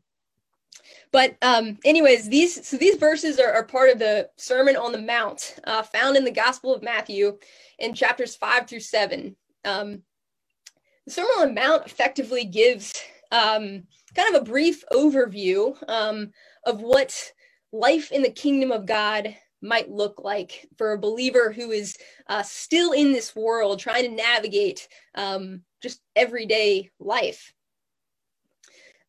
But 1.11 1.35
um, 1.41 1.77
anyways, 1.83 2.29
these 2.29 2.67
so 2.67 2.77
these 2.77 2.95
verses 2.95 3.39
are, 3.39 3.51
are 3.51 3.65
part 3.65 3.89
of 3.89 3.99
the 3.99 4.29
Sermon 4.37 4.75
on 4.75 4.91
the 4.91 5.01
Mount, 5.01 5.55
uh, 5.65 5.83
found 5.83 6.15
in 6.15 6.23
the 6.23 6.31
Gospel 6.31 6.73
of 6.73 6.83
Matthew 6.83 7.37
in 7.79 7.93
chapters 7.93 8.35
five 8.35 8.67
through 8.67 8.79
seven. 8.79 9.35
Um, 9.65 10.03
the 11.05 11.11
Sermon 11.11 11.31
on 11.39 11.47
the 11.49 11.61
Mount 11.61 11.85
effectively 11.85 12.45
gives 12.45 12.93
um, 13.31 13.83
kind 14.15 14.35
of 14.35 14.41
a 14.41 14.45
brief 14.45 14.83
overview 14.91 15.75
um, 15.89 16.31
of 16.65 16.81
what 16.81 17.33
life 17.71 18.11
in 18.11 18.21
the 18.21 18.29
kingdom 18.29 18.71
of 18.71 18.85
God 18.85 19.35
might 19.61 19.89
look 19.89 20.21
like 20.23 20.67
for 20.77 20.93
a 20.93 20.99
believer 20.99 21.51
who 21.51 21.71
is 21.71 21.95
uh, 22.27 22.43
still 22.43 22.91
in 22.91 23.11
this 23.11 23.35
world 23.35 23.79
trying 23.79 24.03
to 24.03 24.15
navigate 24.15 24.87
um, 25.15 25.61
just 25.81 26.01
everyday 26.15 26.89
life. 26.99 27.53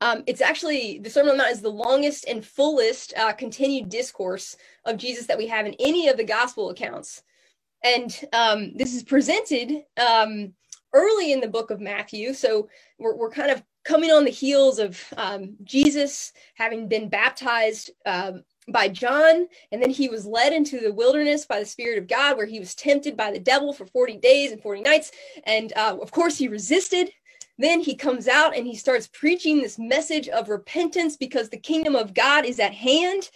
Um, 0.00 0.24
it's 0.26 0.40
actually 0.40 0.98
the 0.98 1.10
Sermon 1.10 1.30
on 1.30 1.36
the 1.36 1.42
Mount 1.44 1.54
is 1.54 1.60
the 1.60 1.70
longest 1.70 2.26
and 2.26 2.44
fullest 2.44 3.14
uh, 3.16 3.32
continued 3.32 3.88
discourse 3.88 4.56
of 4.84 4.96
Jesus 4.96 5.26
that 5.26 5.38
we 5.38 5.46
have 5.46 5.64
in 5.64 5.74
any 5.78 6.08
of 6.08 6.16
the 6.16 6.24
gospel 6.24 6.70
accounts. 6.70 7.22
And 7.84 8.12
um, 8.32 8.72
this 8.76 8.94
is 8.94 9.04
presented 9.04 9.84
um, 9.96 10.54
early 10.92 11.32
in 11.32 11.40
the 11.40 11.48
book 11.48 11.70
of 11.70 11.80
Matthew. 11.80 12.34
So 12.34 12.68
we're, 12.98 13.16
we're 13.16 13.30
kind 13.30 13.50
of 13.50 13.62
coming 13.84 14.10
on 14.10 14.24
the 14.24 14.30
heels 14.30 14.80
of 14.80 15.00
um, 15.16 15.56
Jesus 15.62 16.32
having 16.54 16.88
been 16.88 17.08
baptized 17.08 17.90
um, 18.04 18.42
by 18.68 18.88
John, 18.88 19.48
and 19.72 19.82
then 19.82 19.90
he 19.90 20.08
was 20.08 20.24
led 20.24 20.52
into 20.52 20.80
the 20.80 20.92
wilderness 20.92 21.46
by 21.46 21.58
the 21.58 21.66
Spirit 21.66 21.98
of 21.98 22.06
God, 22.06 22.36
where 22.36 22.46
he 22.46 22.60
was 22.60 22.74
tempted 22.74 23.16
by 23.16 23.32
the 23.32 23.40
devil 23.40 23.72
for 23.72 23.86
40 23.86 24.18
days 24.18 24.52
and 24.52 24.62
40 24.62 24.82
nights. 24.82 25.10
And 25.44 25.72
uh, 25.74 25.96
of 26.00 26.10
course, 26.10 26.38
he 26.38 26.48
resisted 26.48 27.10
then 27.58 27.80
he 27.80 27.94
comes 27.94 28.28
out 28.28 28.56
and 28.56 28.66
he 28.66 28.74
starts 28.74 29.08
preaching 29.08 29.60
this 29.60 29.78
message 29.78 30.28
of 30.28 30.48
repentance 30.48 31.16
because 31.16 31.48
the 31.48 31.58
kingdom 31.58 31.94
of 31.94 32.14
God 32.14 32.44
is 32.44 32.58
at 32.58 32.72
hand. 32.72 33.30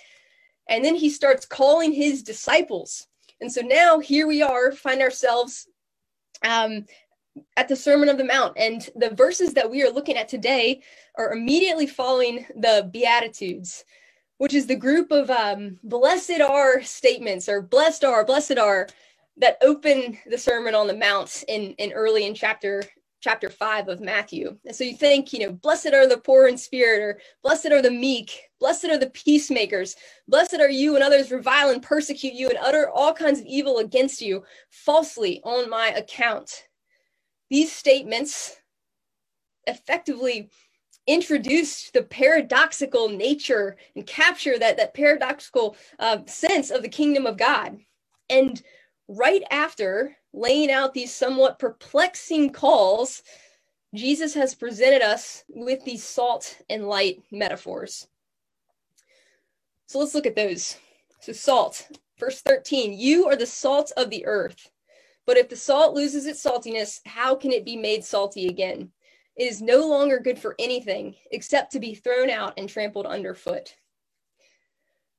And 0.68 0.85
then 0.85 0.95
he 0.95 1.11
starts 1.11 1.47
calling 1.47 1.92
his 1.92 2.23
disciples. 2.23 3.06
And 3.40 3.52
so 3.52 3.61
now 3.61 3.99
here 3.99 4.26
we 4.26 4.42
are, 4.42 4.73
find 4.73 5.00
ourselves 5.00 5.68
um, 6.45 6.87
at 7.56 7.68
the 7.68 7.76
Sermon 7.76 8.09
of 8.09 8.18
the 8.18 8.25
Mount. 8.25 8.54
And 8.56 8.88
the 8.97 9.11
verses 9.11 9.52
that 9.54 9.71
we 9.71 9.85
are 9.85 9.92
looking 9.92 10.16
at 10.16 10.28
today 10.28 10.83
are 11.16 11.33
immediately 11.33 11.87
following 11.87 12.47
the 12.56 12.90
Beatitudes, 12.92 13.85
which 14.38 14.55
is 14.55 14.66
the 14.66 14.76
group 14.76 15.11
of 15.11 15.31
um, 15.31 15.78
blessed 15.83 16.40
are 16.40 16.83
statements 16.83 17.49
or 17.49 17.62
blessed 17.62 18.05
are, 18.05 18.25
blessed 18.25 18.59
are 18.59 18.88
that 19.38 19.59
open 19.62 20.19
the 20.26 20.38
Sermon 20.38 20.75
on 20.75 20.87
the 20.87 20.97
Mount 20.97 21.45
in, 21.49 21.73
in 21.73 21.93
early 21.93 22.26
in 22.26 22.35
chapter 22.35 22.83
chapter 23.21 23.50
5 23.50 23.88
of 23.88 24.00
Matthew. 24.00 24.57
And 24.64 24.76
so 24.76 24.85
you 24.85 24.97
think, 24.97 25.33
you 25.33 25.40
know, 25.40 25.50
blessed 25.52 25.93
are 25.93 26.07
the 26.07 26.19
poor 26.19 26.47
in 26.47 26.57
spirit, 26.57 27.02
or 27.02 27.21
blessed 27.43 27.73
are 27.73 27.83
the 27.83 27.90
meek, 27.90 28.40
blessed 28.61 28.85
are 28.85 28.99
the 28.99 29.11
peacemakers, 29.11 29.97
blessed 30.28 30.61
are 30.61 30.71
you 30.71 30.95
and 30.95 31.02
others 31.02 31.33
revile 31.33 31.71
and 31.71 31.83
persecute 31.83 32.35
you 32.35 32.49
and 32.49 32.59
utter 32.59 32.88
all 32.88 33.12
kinds 33.12 33.40
of 33.40 33.47
evil 33.47 33.78
against 33.78 34.21
you 34.21 34.45
falsely 34.71 35.40
on 35.45 35.69
my 35.69 35.88
account. 35.88 36.69
These 37.50 37.73
statements 37.73 38.57
effectively 39.66 40.50
introduce 41.07 41.91
the 41.91 42.03
paradoxical 42.03 43.09
nature 43.09 43.77
and 43.95 44.07
capture 44.07 44.59
that, 44.59 44.77
that 44.77 44.95
paradoxical 44.95 45.77
uh, 45.99 46.19
sense 46.27 46.71
of 46.71 46.83
the 46.83 46.89
kingdom 46.89 47.27
of 47.27 47.39
God. 47.39 47.79
And 48.29 48.61
right 49.09 49.43
after 49.51 50.17
laying 50.33 50.71
out 50.71 50.95
these 50.95 51.15
somewhat 51.15 51.59
perplexing 51.59 52.51
calls, 52.51 53.23
Jesus 53.95 54.35
has 54.35 54.55
presented 54.55 55.03
us 55.03 55.45
with 55.49 55.85
these 55.85 56.05
salt 56.05 56.59
and 56.69 56.89
light 56.89 57.23
metaphors. 57.31 58.09
So 59.87 59.99
let's 60.01 60.15
look 60.15 60.27
at 60.27 60.37
those. 60.37 60.77
So, 61.21 61.33
salt, 61.33 61.89
verse 62.19 62.41
13 62.43 62.93
You 62.99 63.27
are 63.29 63.37
the 63.37 63.47
salt 63.47 63.93
of 63.97 64.11
the 64.11 64.27
earth. 64.27 64.71
But 65.25 65.37
if 65.37 65.49
the 65.49 65.57
salt 65.57 65.95
loses 65.95 66.27
its 66.27 66.45
saltiness, 66.45 67.01
how 67.07 67.35
can 67.35 67.51
it 67.53 67.65
be 67.65 67.77
made 67.77 68.05
salty 68.05 68.47
again? 68.49 68.93
It 69.37 69.45
is 69.45 69.61
no 69.61 69.87
longer 69.87 70.19
good 70.19 70.38
for 70.38 70.55
anything 70.59 71.14
except 71.31 71.73
to 71.73 71.81
be 71.81 71.95
thrown 71.95 72.31
out 72.31 72.55
and 72.57 72.69
trampled 72.69 73.07
underfoot. 73.07 73.75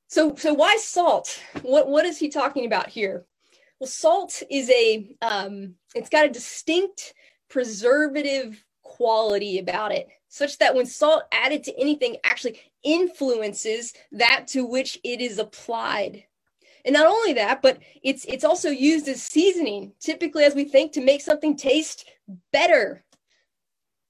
So, 0.08 0.36
so 0.36 0.54
why 0.54 0.78
salt? 0.78 1.40
What, 1.62 1.88
what 1.88 2.06
is 2.06 2.18
he 2.18 2.30
talking 2.30 2.66
about 2.66 2.90
here? 2.90 3.26
Well, 3.80 3.88
salt 3.88 4.42
is 4.50 4.70
a, 4.70 5.16
um, 5.22 5.76
it's 5.94 6.10
got 6.10 6.26
a 6.26 6.30
distinct 6.30 7.14
preservative 7.50 8.64
quality 8.82 9.60
about 9.60 9.92
it, 9.92 10.08
such 10.30 10.58
that 10.58 10.74
when 10.74 10.86
salt 10.86 11.24
added 11.32 11.64
to 11.66 11.80
anything 11.80 12.18
actually 12.24 12.60
influences 12.84 13.94
that 14.14 14.48
to 14.48 14.66
which 14.66 14.98
it 15.04 15.22
is 15.22 15.38
applied. 15.38 16.24
And 16.86 16.94
not 16.94 17.06
only 17.06 17.34
that, 17.34 17.62
but 17.62 17.80
it's 18.02 18.24
it's 18.26 18.46
also 18.46 18.70
used 18.70 19.10
as 19.10 19.22
seasoning, 19.22 19.92
typically 20.00 20.46
as 20.46 20.56
we 20.56 20.64
think 20.64 20.94
to 20.94 21.02
make 21.02 21.22
something 21.22 21.58
taste 21.58 22.10
better. 22.54 23.04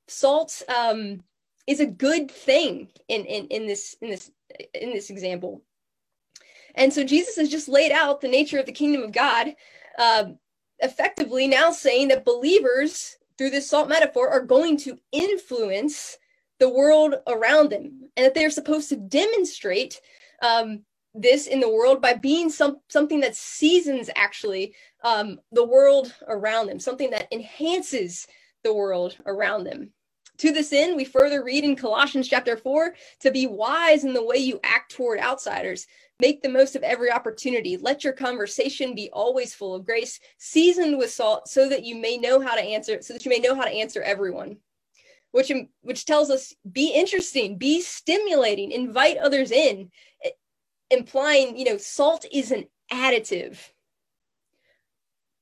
Salt 0.08 0.62
um, 0.70 1.24
is 1.68 1.80
a 1.80 1.86
good 1.86 2.32
thing 2.32 2.90
in, 3.08 3.26
in 3.26 3.48
in 3.48 3.68
this 3.68 3.96
in 4.02 4.10
this 4.10 4.32
in 4.74 4.94
this 4.94 5.10
example. 5.10 5.62
And 6.76 6.94
so 6.94 7.04
Jesus 7.04 7.36
has 7.38 7.50
just 7.50 7.68
laid 7.68 7.92
out 7.92 8.22
the 8.22 8.28
nature 8.28 8.60
of 8.60 8.66
the 8.66 8.72
kingdom 8.72 9.04
of 9.04 9.12
God, 9.12 9.56
uh, 9.98 10.26
effectively 10.80 11.48
now 11.48 11.72
saying 11.72 12.10
that 12.10 12.26
believers, 12.26 13.18
through 13.38 13.50
this 13.50 13.70
salt 13.70 13.90
metaphor, 13.90 14.30
are 14.30 14.42
going 14.42 14.78
to 14.78 15.00
influence 15.12 16.18
the 16.60 16.70
world 16.70 17.16
around 17.28 17.72
them, 17.72 18.10
and 18.16 18.26
that 18.26 18.34
they 18.34 18.46
are 18.46 18.50
supposed 18.52 18.90
to 18.90 18.96
demonstrate 18.96 20.02
um, 20.42 20.84
this 21.14 21.48
in 21.48 21.60
the 21.60 21.70
world 21.70 22.02
by 22.02 22.14
being 22.14 22.50
some 22.50 22.78
something 22.90 23.20
that 23.22 23.36
seasons 23.36 24.10
actually 24.16 24.74
um, 25.04 25.40
the 25.52 25.66
world 25.66 26.14
around 26.28 26.68
them, 26.68 26.80
something 26.80 27.10
that 27.10 27.28
enhances 27.32 28.28
the 28.64 28.74
world 28.74 29.18
around 29.26 29.64
them. 29.64 29.92
To 30.40 30.52
this 30.52 30.72
end, 30.72 30.96
we 30.96 31.04
further 31.04 31.44
read 31.44 31.64
in 31.64 31.76
Colossians 31.76 32.28
chapter 32.28 32.58
4 32.58 32.94
to 33.22 33.32
be 33.32 33.48
wise 33.48 34.04
in 34.04 34.14
the 34.14 34.24
way 34.24 34.38
you 34.38 34.60
act 34.64 34.92
toward 34.92 35.20
outsiders. 35.20 35.88
Make 36.20 36.42
the 36.42 36.50
most 36.50 36.76
of 36.76 36.84
every 36.84 37.12
opportunity. 37.12 37.78
Let 37.78 38.04
your 38.04 38.14
conversation 38.14 38.94
be 38.94 39.10
always 39.12 39.54
full 39.54 39.74
of 39.74 39.86
grace, 39.86 40.20
seasoned 40.38 40.98
with 40.98 41.12
salt, 41.12 41.48
so 41.48 41.68
that 41.70 41.84
you 41.84 41.96
may 41.96 42.18
know 42.18 42.40
how 42.40 42.56
to 42.56 42.62
answer, 42.62 43.02
so 43.02 43.14
that 43.14 43.26
you 43.26 43.30
may 43.30 43.40
know 43.40 43.56
how 43.56 43.64
to 43.64 43.72
answer 43.72 44.02
everyone. 44.02 44.58
Which, 45.32 45.52
which 45.82 46.06
tells 46.06 46.30
us 46.30 46.54
be 46.72 46.94
interesting, 46.94 47.58
be 47.58 47.82
stimulating, 47.82 48.72
invite 48.72 49.18
others 49.18 49.52
in, 49.52 49.92
implying, 50.90 51.58
you 51.58 51.66
know, 51.66 51.78
salt 51.78 52.26
is 52.32 52.52
an 52.52 52.68
additive. 52.92 53.58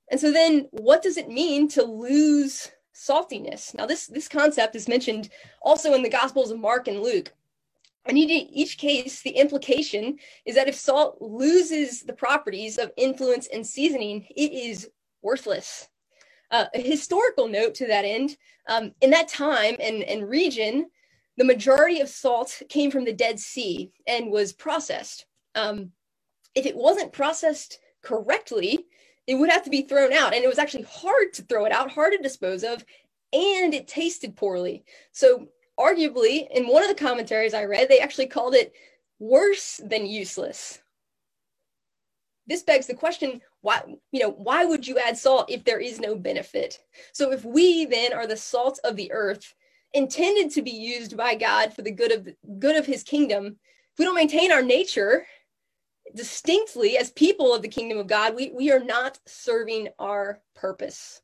And 0.09 0.19
so 0.19 0.31
then 0.31 0.67
what 0.71 1.01
does 1.01 1.17
it 1.17 1.29
mean 1.29 1.67
to 1.69 1.83
lose 1.83 2.71
saltiness. 2.95 3.75
Now, 3.75 3.85
this, 3.85 4.07
this 4.07 4.27
concept 4.27 4.75
is 4.75 4.87
mentioned 4.87 5.29
also 5.61 5.93
in 5.93 6.01
the 6.01 6.09
Gospels 6.09 6.49
of 6.49 6.59
Mark 6.59 6.87
and 6.87 7.01
Luke. 7.01 7.33
In 8.07 8.17
each 8.17 8.77
case, 8.77 9.21
the 9.21 9.31
implication 9.31 10.19
is 10.45 10.55
that 10.55 10.67
if 10.67 10.75
salt 10.75 11.17
loses 11.21 12.03
the 12.03 12.13
properties 12.13 12.77
of 12.77 12.91
influence 12.97 13.47
and 13.51 13.65
seasoning, 13.65 14.27
it 14.29 14.51
is 14.53 14.89
worthless. 15.23 15.89
Uh, 16.51 16.65
a 16.75 16.79
historical 16.79 17.47
note 17.47 17.73
to 17.73 17.87
that 17.87 18.05
end 18.05 18.37
um, 18.67 18.93
in 19.01 19.09
that 19.09 19.27
time 19.27 19.75
and, 19.79 20.03
and 20.03 20.29
region, 20.29 20.87
the 21.37 21.43
majority 21.43 21.99
of 21.99 22.07
salt 22.07 22.61
came 22.69 22.91
from 22.91 23.05
the 23.05 23.13
Dead 23.13 23.39
Sea 23.39 23.91
and 24.07 24.31
was 24.31 24.53
processed. 24.53 25.25
Um, 25.55 25.91
if 26.53 26.65
it 26.65 26.77
wasn't 26.77 27.11
processed 27.11 27.79
correctly, 28.03 28.85
it 29.27 29.35
would 29.35 29.49
have 29.49 29.63
to 29.63 29.69
be 29.69 29.81
thrown 29.81 30.13
out. 30.13 30.33
And 30.33 30.43
it 30.43 30.47
was 30.47 30.59
actually 30.59 30.83
hard 30.83 31.33
to 31.33 31.43
throw 31.43 31.65
it 31.65 31.71
out, 31.71 31.91
hard 31.91 32.13
to 32.13 32.19
dispose 32.19 32.63
of, 32.63 32.85
and 33.33 33.73
it 33.73 33.87
tasted 33.87 34.35
poorly. 34.35 34.83
So, 35.11 35.47
arguably, 35.79 36.47
in 36.51 36.67
one 36.67 36.83
of 36.83 36.89
the 36.89 36.95
commentaries 36.95 37.53
I 37.53 37.65
read, 37.65 37.89
they 37.89 37.99
actually 37.99 38.27
called 38.27 38.55
it 38.55 38.73
worse 39.19 39.81
than 39.83 40.05
useless. 40.05 40.79
This 42.47 42.63
begs 42.63 42.87
the 42.87 42.93
question 42.93 43.41
why 43.65 43.81
you 44.11 44.19
know 44.19 44.29
why 44.29 44.63
would 44.63 44.85
you 44.87 44.99
add 44.99 45.17
salt 45.17 45.49
if 45.49 45.65
there 45.65 45.79
is 45.79 45.99
no 45.99 46.15
benefit 46.15 46.79
so 47.13 47.31
if 47.31 47.43
we 47.43 47.83
then 47.85 48.13
are 48.13 48.27
the 48.27 48.37
salt 48.37 48.79
of 48.83 48.95
the 48.95 49.11
earth 49.11 49.55
intended 49.93 50.51
to 50.51 50.61
be 50.61 50.69
used 50.69 51.17
by 51.17 51.33
god 51.33 51.73
for 51.73 51.81
the 51.81 51.91
good 51.91 52.11
of 52.11 52.29
good 52.59 52.75
of 52.75 52.85
his 52.85 53.01
kingdom 53.01 53.47
if 53.47 53.97
we 53.97 54.05
don't 54.05 54.13
maintain 54.13 54.51
our 54.51 54.61
nature 54.61 55.25
distinctly 56.15 56.97
as 56.97 57.11
people 57.11 57.53
of 57.53 57.61
the 57.61 57.67
kingdom 57.67 57.97
of 57.97 58.07
God, 58.07 58.35
we, 58.35 58.51
we 58.51 58.71
are 58.71 58.83
not 58.83 59.19
serving 59.25 59.89
our 59.99 60.41
purpose. 60.55 61.21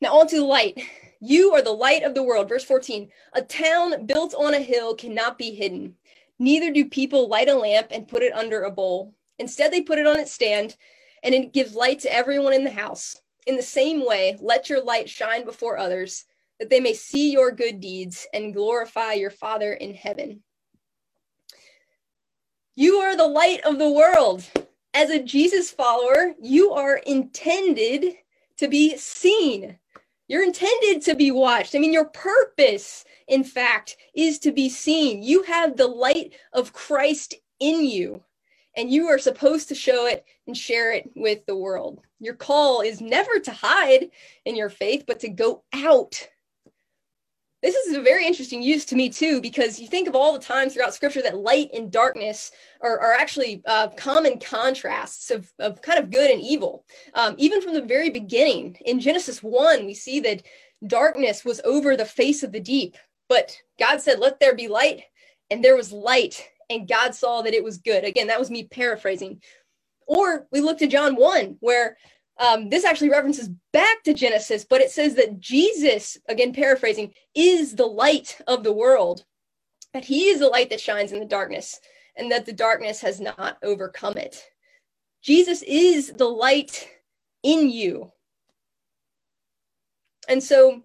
Now, 0.00 0.18
on 0.18 0.26
to 0.28 0.36
the 0.36 0.44
light. 0.44 0.80
You 1.20 1.52
are 1.52 1.62
the 1.62 1.70
light 1.70 2.02
of 2.02 2.14
the 2.14 2.22
world. 2.24 2.48
Verse 2.48 2.64
14 2.64 3.08
A 3.34 3.42
town 3.42 4.06
built 4.06 4.34
on 4.34 4.54
a 4.54 4.60
hill 4.60 4.96
cannot 4.96 5.38
be 5.38 5.54
hidden. 5.54 5.94
Neither 6.40 6.72
do 6.72 6.84
people 6.84 7.28
light 7.28 7.48
a 7.48 7.54
lamp 7.54 7.86
and 7.92 8.08
put 8.08 8.24
it 8.24 8.32
under 8.34 8.62
a 8.62 8.70
bowl. 8.72 9.14
Instead, 9.38 9.72
they 9.72 9.82
put 9.82 9.98
it 9.98 10.06
on 10.08 10.18
its 10.18 10.32
stand, 10.32 10.76
and 11.22 11.34
it 11.34 11.52
gives 11.52 11.76
light 11.76 12.00
to 12.00 12.12
everyone 12.12 12.52
in 12.52 12.64
the 12.64 12.70
house. 12.70 13.20
In 13.46 13.56
the 13.56 13.62
same 13.62 14.04
way, 14.04 14.36
let 14.40 14.68
your 14.68 14.82
light 14.82 15.08
shine 15.08 15.44
before 15.44 15.78
others, 15.78 16.24
that 16.58 16.68
they 16.68 16.80
may 16.80 16.94
see 16.94 17.30
your 17.30 17.52
good 17.52 17.80
deeds 17.80 18.26
and 18.34 18.54
glorify 18.54 19.12
your 19.12 19.30
Father 19.30 19.72
in 19.74 19.94
heaven. 19.94 20.42
Are 23.12 23.16
the 23.16 23.28
light 23.28 23.60
of 23.66 23.78
the 23.78 23.90
world. 23.90 24.42
As 24.94 25.10
a 25.10 25.22
Jesus 25.22 25.70
follower, 25.70 26.32
you 26.40 26.72
are 26.72 26.96
intended 26.96 28.14
to 28.56 28.68
be 28.68 28.96
seen. 28.96 29.78
You're 30.28 30.42
intended 30.42 31.02
to 31.02 31.14
be 31.14 31.30
watched. 31.30 31.74
I 31.74 31.78
mean, 31.78 31.92
your 31.92 32.06
purpose, 32.06 33.04
in 33.28 33.44
fact, 33.44 33.98
is 34.14 34.38
to 34.38 34.50
be 34.50 34.70
seen. 34.70 35.22
You 35.22 35.42
have 35.42 35.76
the 35.76 35.88
light 35.88 36.32
of 36.54 36.72
Christ 36.72 37.34
in 37.60 37.84
you, 37.84 38.22
and 38.78 38.90
you 38.90 39.08
are 39.08 39.18
supposed 39.18 39.68
to 39.68 39.74
show 39.74 40.06
it 40.06 40.24
and 40.46 40.56
share 40.56 40.94
it 40.94 41.10
with 41.14 41.44
the 41.44 41.56
world. 41.56 42.00
Your 42.18 42.34
call 42.34 42.80
is 42.80 43.02
never 43.02 43.38
to 43.40 43.52
hide 43.52 44.08
in 44.46 44.56
your 44.56 44.70
faith, 44.70 45.04
but 45.06 45.20
to 45.20 45.28
go 45.28 45.64
out 45.74 46.30
this 47.62 47.76
is 47.76 47.96
a 47.96 48.02
very 48.02 48.26
interesting 48.26 48.60
use 48.60 48.84
to 48.86 48.96
me 48.96 49.08
too, 49.08 49.40
because 49.40 49.78
you 49.78 49.86
think 49.86 50.08
of 50.08 50.16
all 50.16 50.32
the 50.32 50.44
times 50.44 50.74
throughout 50.74 50.94
scripture 50.94 51.22
that 51.22 51.38
light 51.38 51.70
and 51.72 51.92
darkness 51.92 52.50
are, 52.80 52.98
are 52.98 53.12
actually 53.12 53.62
uh, 53.66 53.88
common 53.90 54.40
contrasts 54.40 55.30
of, 55.30 55.50
of 55.60 55.80
kind 55.80 55.98
of 55.98 56.10
good 56.10 56.30
and 56.30 56.40
evil. 56.40 56.84
Um, 57.14 57.36
even 57.38 57.62
from 57.62 57.74
the 57.74 57.82
very 57.82 58.10
beginning, 58.10 58.76
in 58.84 58.98
Genesis 58.98 59.42
1, 59.42 59.86
we 59.86 59.94
see 59.94 60.18
that 60.20 60.42
darkness 60.88 61.44
was 61.44 61.60
over 61.64 61.96
the 61.96 62.04
face 62.04 62.42
of 62.42 62.50
the 62.50 62.60
deep, 62.60 62.96
but 63.28 63.56
God 63.78 64.00
said, 64.00 64.18
Let 64.18 64.40
there 64.40 64.56
be 64.56 64.66
light, 64.66 65.02
and 65.48 65.64
there 65.64 65.76
was 65.76 65.92
light, 65.92 66.44
and 66.68 66.88
God 66.88 67.14
saw 67.14 67.42
that 67.42 67.54
it 67.54 67.62
was 67.62 67.78
good. 67.78 68.04
Again, 68.04 68.26
that 68.26 68.40
was 68.40 68.50
me 68.50 68.64
paraphrasing. 68.64 69.40
Or 70.08 70.48
we 70.50 70.60
look 70.60 70.78
to 70.78 70.88
John 70.88 71.14
1, 71.14 71.58
where 71.60 71.96
um, 72.42 72.68
this 72.70 72.84
actually 72.84 73.10
references 73.10 73.48
back 73.72 74.02
to 74.02 74.12
Genesis, 74.12 74.64
but 74.68 74.80
it 74.80 74.90
says 74.90 75.14
that 75.14 75.38
Jesus, 75.38 76.18
again 76.28 76.52
paraphrasing, 76.52 77.14
is 77.36 77.76
the 77.76 77.86
light 77.86 78.40
of 78.48 78.64
the 78.64 78.72
world, 78.72 79.24
that 79.94 80.04
he 80.04 80.26
is 80.26 80.40
the 80.40 80.48
light 80.48 80.68
that 80.70 80.80
shines 80.80 81.12
in 81.12 81.20
the 81.20 81.24
darkness, 81.24 81.78
and 82.16 82.32
that 82.32 82.44
the 82.44 82.52
darkness 82.52 83.00
has 83.00 83.20
not 83.20 83.58
overcome 83.62 84.16
it. 84.16 84.42
Jesus 85.22 85.62
is 85.62 86.12
the 86.14 86.28
light 86.28 86.88
in 87.44 87.70
you. 87.70 88.10
And 90.28 90.42
so 90.42 90.82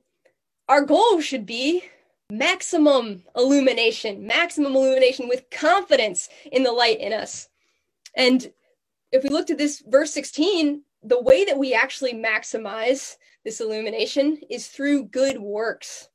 our 0.69 0.81
goal 0.81 1.21
should 1.21 1.47
be 1.47 1.83
maximum 2.29 3.23
illumination, 3.35 4.27
maximum 4.27 4.75
illumination 4.75 5.27
with 5.27 5.49
confidence 5.49 6.29
in 6.51 6.61
the 6.61 6.71
light 6.71 6.99
in 6.99 7.13
us. 7.13 7.49
And 8.15 8.51
if 9.11 9.23
we 9.23 9.29
looked 9.29 9.49
at 9.49 9.57
this 9.57 9.81
verse 9.87 10.13
16, 10.13 10.83
the 11.07 11.21
way 11.21 11.45
that 11.45 11.57
we 11.57 11.73
actually 11.73 12.13
maximize 12.13 13.15
this 13.45 13.61
illumination 13.61 14.41
is 14.49 14.67
through 14.67 15.05
good 15.05 15.37
works. 15.37 16.09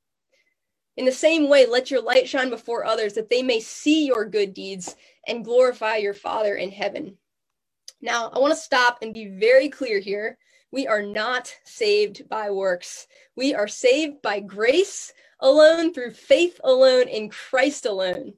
In 0.99 1.06
the 1.06 1.12
same 1.12 1.49
way, 1.49 1.66
let 1.66 1.90
your 1.90 2.02
light 2.02 2.28
shine 2.28 2.50
before 2.50 2.84
others 2.84 3.14
that 3.14 3.30
they 3.30 3.42
may 3.42 3.61
see 3.61 4.06
your 4.06 4.26
good 4.26 4.52
deeds 4.52 4.94
and 5.26 5.44
glorify 5.44 5.96
your 5.96 6.12
Father 6.12 6.56
in 6.56 6.70
heaven. 6.70 7.16
Now, 8.02 8.28
I 8.28 8.38
want 8.38 8.52
to 8.52 8.61
stop 8.61 8.99
and 9.00 9.14
be 9.14 9.28
very 9.28 9.70
clear 9.70 9.99
here. 9.99 10.37
We 10.70 10.87
are 10.87 11.02
not 11.02 11.54
saved 11.64 12.28
by 12.28 12.50
works. 12.50 13.06
We 13.34 13.54
are 13.54 13.69
saved 13.69 14.21
by 14.21 14.40
grace 14.40 15.12
alone, 15.40 15.95
through 15.95 16.12
faith 16.12 16.60
alone, 16.64 17.08
in 17.08 17.30
Christ 17.30 17.86
alone. 17.86 18.34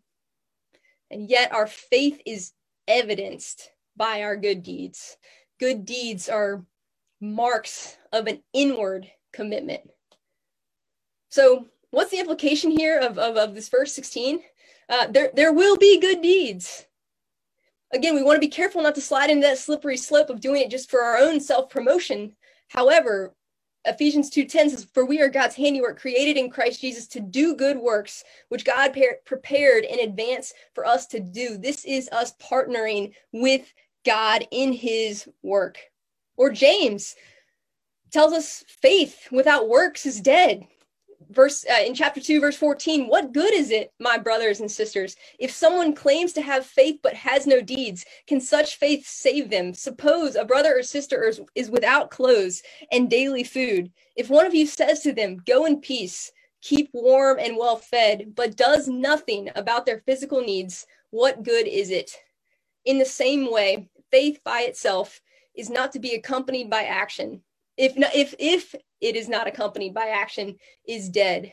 And 1.10 1.28
yet, 1.28 1.52
our 1.52 1.66
faith 1.66 2.20
is 2.24 2.52
evidenced 2.86 3.70
by 3.96 4.22
our 4.22 4.36
good 4.36 4.62
deeds 4.62 5.16
good 5.58 5.84
deeds 5.84 6.28
are 6.28 6.64
marks 7.20 7.96
of 8.12 8.26
an 8.26 8.42
inward 8.52 9.10
commitment. 9.32 9.82
So, 11.30 11.66
what's 11.90 12.10
the 12.10 12.20
implication 12.20 12.70
here 12.70 12.98
of, 12.98 13.18
of, 13.18 13.36
of 13.36 13.54
this 13.54 13.68
verse 13.68 13.92
16? 13.94 14.40
Uh, 14.88 15.06
there, 15.08 15.30
there 15.34 15.52
will 15.52 15.76
be 15.76 16.00
good 16.00 16.22
deeds. 16.22 16.86
Again, 17.92 18.14
we 18.14 18.22
want 18.22 18.36
to 18.36 18.46
be 18.46 18.48
careful 18.48 18.82
not 18.82 18.94
to 18.96 19.00
slide 19.00 19.30
into 19.30 19.46
that 19.46 19.58
slippery 19.58 19.96
slope 19.96 20.30
of 20.30 20.40
doing 20.40 20.62
it 20.62 20.70
just 20.70 20.90
for 20.90 21.02
our 21.02 21.16
own 21.16 21.40
self 21.40 21.70
promotion. 21.70 22.34
However, 22.68 23.34
Ephesians 23.86 24.30
2:10 24.30 24.70
says, 24.70 24.84
"For 24.84 25.04
we 25.04 25.20
are 25.20 25.28
God's 25.28 25.56
handiwork, 25.56 26.00
created 26.00 26.36
in 26.36 26.50
Christ 26.50 26.80
Jesus 26.80 27.06
to 27.08 27.20
do 27.20 27.54
good 27.54 27.78
works, 27.78 28.24
which 28.48 28.64
God 28.64 28.94
par- 28.94 29.20
prepared 29.24 29.84
in 29.84 30.00
advance 30.00 30.54
for 30.72 30.86
us 30.86 31.06
to 31.08 31.20
do." 31.20 31.58
This 31.58 31.84
is 31.84 32.08
us 32.10 32.32
partnering 32.40 33.14
with 33.32 33.72
God 34.04 34.46
in 34.50 34.72
his 34.72 35.28
work. 35.42 35.78
Or 36.36 36.50
James 36.50 37.14
tells 38.12 38.32
us 38.32 38.64
faith 38.68 39.28
without 39.32 39.68
works 39.68 40.06
is 40.06 40.20
dead. 40.20 40.66
Verse 41.30 41.64
uh, 41.70 41.82
in 41.84 41.94
chapter 41.94 42.20
2 42.20 42.40
verse 42.40 42.56
14, 42.56 43.08
what 43.08 43.32
good 43.32 43.52
is 43.54 43.70
it, 43.70 43.92
my 43.98 44.18
brothers 44.18 44.60
and 44.60 44.70
sisters, 44.70 45.16
if 45.38 45.50
someone 45.50 45.94
claims 45.94 46.32
to 46.34 46.42
have 46.42 46.66
faith 46.66 47.00
but 47.02 47.14
has 47.14 47.46
no 47.46 47.60
deeds? 47.60 48.04
Can 48.26 48.40
such 48.40 48.76
faith 48.76 49.06
save 49.06 49.50
them? 49.50 49.74
Suppose 49.74 50.36
a 50.36 50.44
brother 50.44 50.78
or 50.78 50.82
sister 50.82 51.24
is, 51.24 51.40
is 51.54 51.70
without 51.70 52.10
clothes 52.10 52.62
and 52.92 53.10
daily 53.10 53.44
food. 53.44 53.90
If 54.16 54.30
one 54.30 54.46
of 54.46 54.54
you 54.54 54.66
says 54.66 55.00
to 55.02 55.12
them, 55.12 55.42
"Go 55.46 55.64
in 55.66 55.80
peace," 55.80 56.30
keep 56.62 56.90
warm 56.92 57.38
and 57.38 57.56
well 57.56 57.76
fed, 57.76 58.34
but 58.34 58.56
does 58.56 58.88
nothing 58.88 59.50
about 59.56 59.86
their 59.86 60.00
physical 60.00 60.40
needs, 60.40 60.86
what 61.10 61.42
good 61.42 61.66
is 61.66 61.90
it? 61.90 62.12
In 62.84 62.98
the 62.98 63.04
same 63.04 63.50
way, 63.52 63.88
faith 64.14 64.38
by 64.44 64.60
itself 64.60 65.20
is 65.56 65.68
not 65.68 65.90
to 65.90 65.98
be 65.98 66.14
accompanied 66.14 66.70
by 66.70 66.84
action. 66.84 67.40
If 67.76 67.94
if 68.14 68.32
if 68.38 68.72
it 69.00 69.16
is 69.16 69.28
not 69.28 69.48
accompanied 69.48 69.92
by 69.92 70.06
action, 70.06 70.56
is 70.86 71.08
dead. 71.08 71.52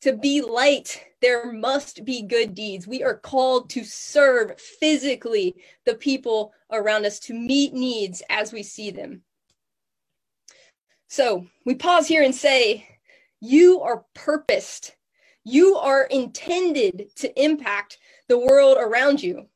To 0.00 0.12
be 0.12 0.42
light, 0.42 1.00
there 1.22 1.52
must 1.52 2.04
be 2.04 2.22
good 2.22 2.56
deeds. 2.56 2.88
We 2.88 3.04
are 3.04 3.14
called 3.14 3.70
to 3.70 3.84
serve 3.84 4.60
physically 4.60 5.54
the 5.84 5.94
people 5.94 6.52
around 6.72 7.06
us, 7.06 7.20
to 7.20 7.34
meet 7.34 7.72
needs 7.72 8.20
as 8.28 8.52
we 8.52 8.64
see 8.64 8.90
them. 8.90 9.22
So 11.06 11.46
we 11.64 11.76
pause 11.76 12.08
here 12.08 12.24
and 12.24 12.34
say, 12.34 12.88
You 13.40 13.80
are 13.82 14.04
purposed. 14.12 14.96
You 15.44 15.76
are 15.76 16.02
intended 16.06 17.10
to 17.18 17.40
impact 17.40 17.98
the 18.26 18.40
world 18.40 18.76
around 18.80 19.22
you. 19.22 19.46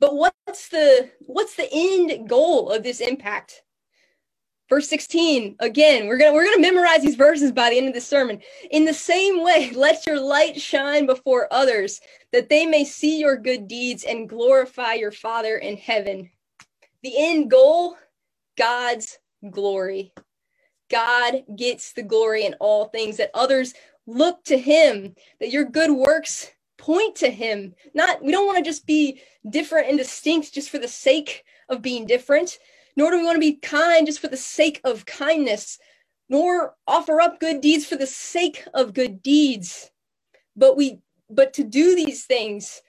But 0.00 0.16
what's 0.16 0.68
the 0.68 1.10
what's 1.20 1.56
the 1.56 1.68
end 1.70 2.28
goal 2.28 2.70
of 2.70 2.82
this 2.82 3.00
impact? 3.00 3.62
Verse 4.68 4.88
16, 4.88 5.56
again, 5.60 6.06
we're 6.06 6.16
gonna 6.16 6.32
we're 6.32 6.46
gonna 6.46 6.60
memorize 6.60 7.02
these 7.02 7.16
verses 7.16 7.52
by 7.52 7.70
the 7.70 7.76
end 7.76 7.88
of 7.88 7.94
the 7.94 8.00
sermon. 8.00 8.40
In 8.70 8.84
the 8.84 8.94
same 8.94 9.42
way, 9.42 9.70
let 9.74 10.06
your 10.06 10.20
light 10.20 10.60
shine 10.60 11.06
before 11.06 11.52
others, 11.52 12.00
that 12.32 12.48
they 12.48 12.64
may 12.66 12.84
see 12.84 13.18
your 13.18 13.36
good 13.36 13.68
deeds 13.68 14.04
and 14.04 14.28
glorify 14.28 14.94
your 14.94 15.12
Father 15.12 15.58
in 15.58 15.76
heaven. 15.76 16.30
The 17.02 17.12
end 17.16 17.50
goal, 17.50 17.96
God's 18.56 19.18
glory. 19.50 20.14
God 20.90 21.44
gets 21.56 21.92
the 21.92 22.02
glory 22.02 22.44
in 22.44 22.54
all 22.54 22.86
things, 22.86 23.18
that 23.18 23.30
others 23.34 23.74
look 24.06 24.44
to 24.44 24.58
him, 24.58 25.14
that 25.40 25.50
your 25.50 25.64
good 25.64 25.90
works 25.90 26.50
point 26.84 27.16
to 27.16 27.30
him 27.30 27.74
not 27.94 28.22
we 28.22 28.32
don't 28.32 28.46
want 28.46 28.58
to 28.58 28.64
just 28.70 28.86
be 28.86 29.20
different 29.50 29.88
and 29.88 29.98
distinct 29.98 30.52
just 30.54 30.70
for 30.70 30.78
the 30.78 30.88
sake 30.88 31.44
of 31.70 31.82
being 31.82 32.06
different 32.06 32.58
nor 32.96 33.10
do 33.10 33.18
we 33.18 33.24
want 33.24 33.36
to 33.36 33.40
be 33.40 33.56
kind 33.56 34.06
just 34.06 34.20
for 34.20 34.28
the 34.28 34.36
sake 34.36 34.80
of 34.84 35.06
kindness 35.06 35.78
nor 36.28 36.74
offer 36.86 37.20
up 37.20 37.40
good 37.40 37.60
deeds 37.62 37.86
for 37.86 37.96
the 37.96 38.06
sake 38.06 38.64
of 38.74 38.94
good 38.94 39.22
deeds 39.22 39.90
but 40.56 40.76
we 40.76 41.00
but 41.30 41.54
to 41.54 41.64
do 41.64 41.96
these 41.96 42.26
things 42.26 42.82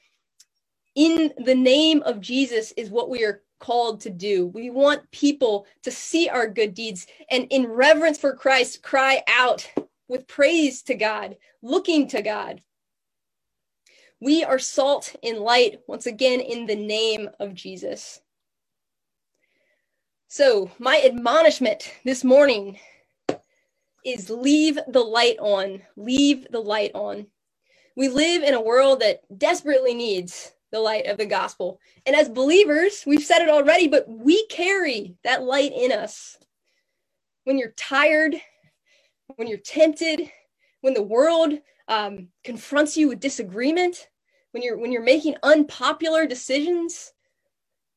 in 0.96 1.34
the 1.40 1.56
name 1.56 2.04
of 2.04 2.22
Jesus 2.22 2.74
is 2.78 2.92
what 2.92 3.10
we 3.10 3.26
are 3.26 3.44
called 3.60 4.02
to 4.04 4.12
do. 4.12 4.48
We 4.48 4.70
want 4.72 5.12
people 5.12 5.68
to 5.84 5.92
see 5.92 6.30
our 6.30 6.48
good 6.48 6.76
deeds 6.76 7.08
and 7.32 7.48
in 7.52 7.68
reverence 7.68 8.20
for 8.20 8.36
Christ 8.36 8.84
cry 8.84 9.24
out 9.30 9.72
with 10.10 10.28
praise 10.28 10.84
to 10.84 10.96
God, 10.96 11.38
looking 11.64 12.08
to 12.10 12.22
God. 12.22 12.62
We 14.21 14.43
are 14.43 14.60
salt 14.60 15.15
and 15.23 15.39
light, 15.39 15.82
once 15.88 16.06
again, 16.06 16.39
in 16.39 16.65
the 16.65 16.75
name 16.75 17.30
of 17.39 17.54
Jesus. 17.54 18.21
So, 20.28 20.71
my 20.80 21.01
admonishment 21.06 21.91
this 22.04 22.23
morning 22.23 22.80
is 24.06 24.30
leave 24.30 24.80
the 24.88 25.01
light 25.01 25.38
on. 25.39 25.82
Leave 25.97 26.47
the 26.49 26.60
light 26.62 26.91
on. 26.93 27.28
We 27.95 28.10
live 28.10 28.43
in 28.43 28.54
a 28.54 28.62
world 28.62 29.01
that 29.01 29.21
desperately 29.38 29.93
needs 29.93 30.51
the 30.71 30.80
light 30.80 31.08
of 31.08 31.17
the 31.17 31.25
gospel. 31.25 31.80
And 32.06 32.15
as 32.15 32.30
believers, 32.30 33.04
we've 33.06 33.23
said 33.23 33.41
it 33.41 33.49
already, 33.49 33.88
but 33.88 34.06
we 34.08 34.45
carry 34.47 35.15
that 35.23 35.43
light 35.43 35.71
in 35.73 35.91
us. 35.91 36.38
When 37.45 37.58
you're 37.58 37.73
tired, 37.78 38.36
when 39.36 39.47
you're 39.47 39.58
tempted, 39.58 40.30
when 40.82 40.93
the 40.93 41.01
world 41.04 41.54
um, 41.88 42.30
confronts 42.43 42.98
you 42.98 43.08
with 43.08 43.19
disagreement, 43.19 44.10
when 44.52 44.63
you're 44.63 44.78
when 44.78 44.91
you're 44.91 45.04
making 45.04 45.36
unpopular 45.43 46.26
decisions, 46.26 47.13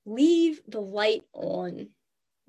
leave 0.05 0.61
the 0.67 0.81
light 0.81 1.23
on. 1.33 1.89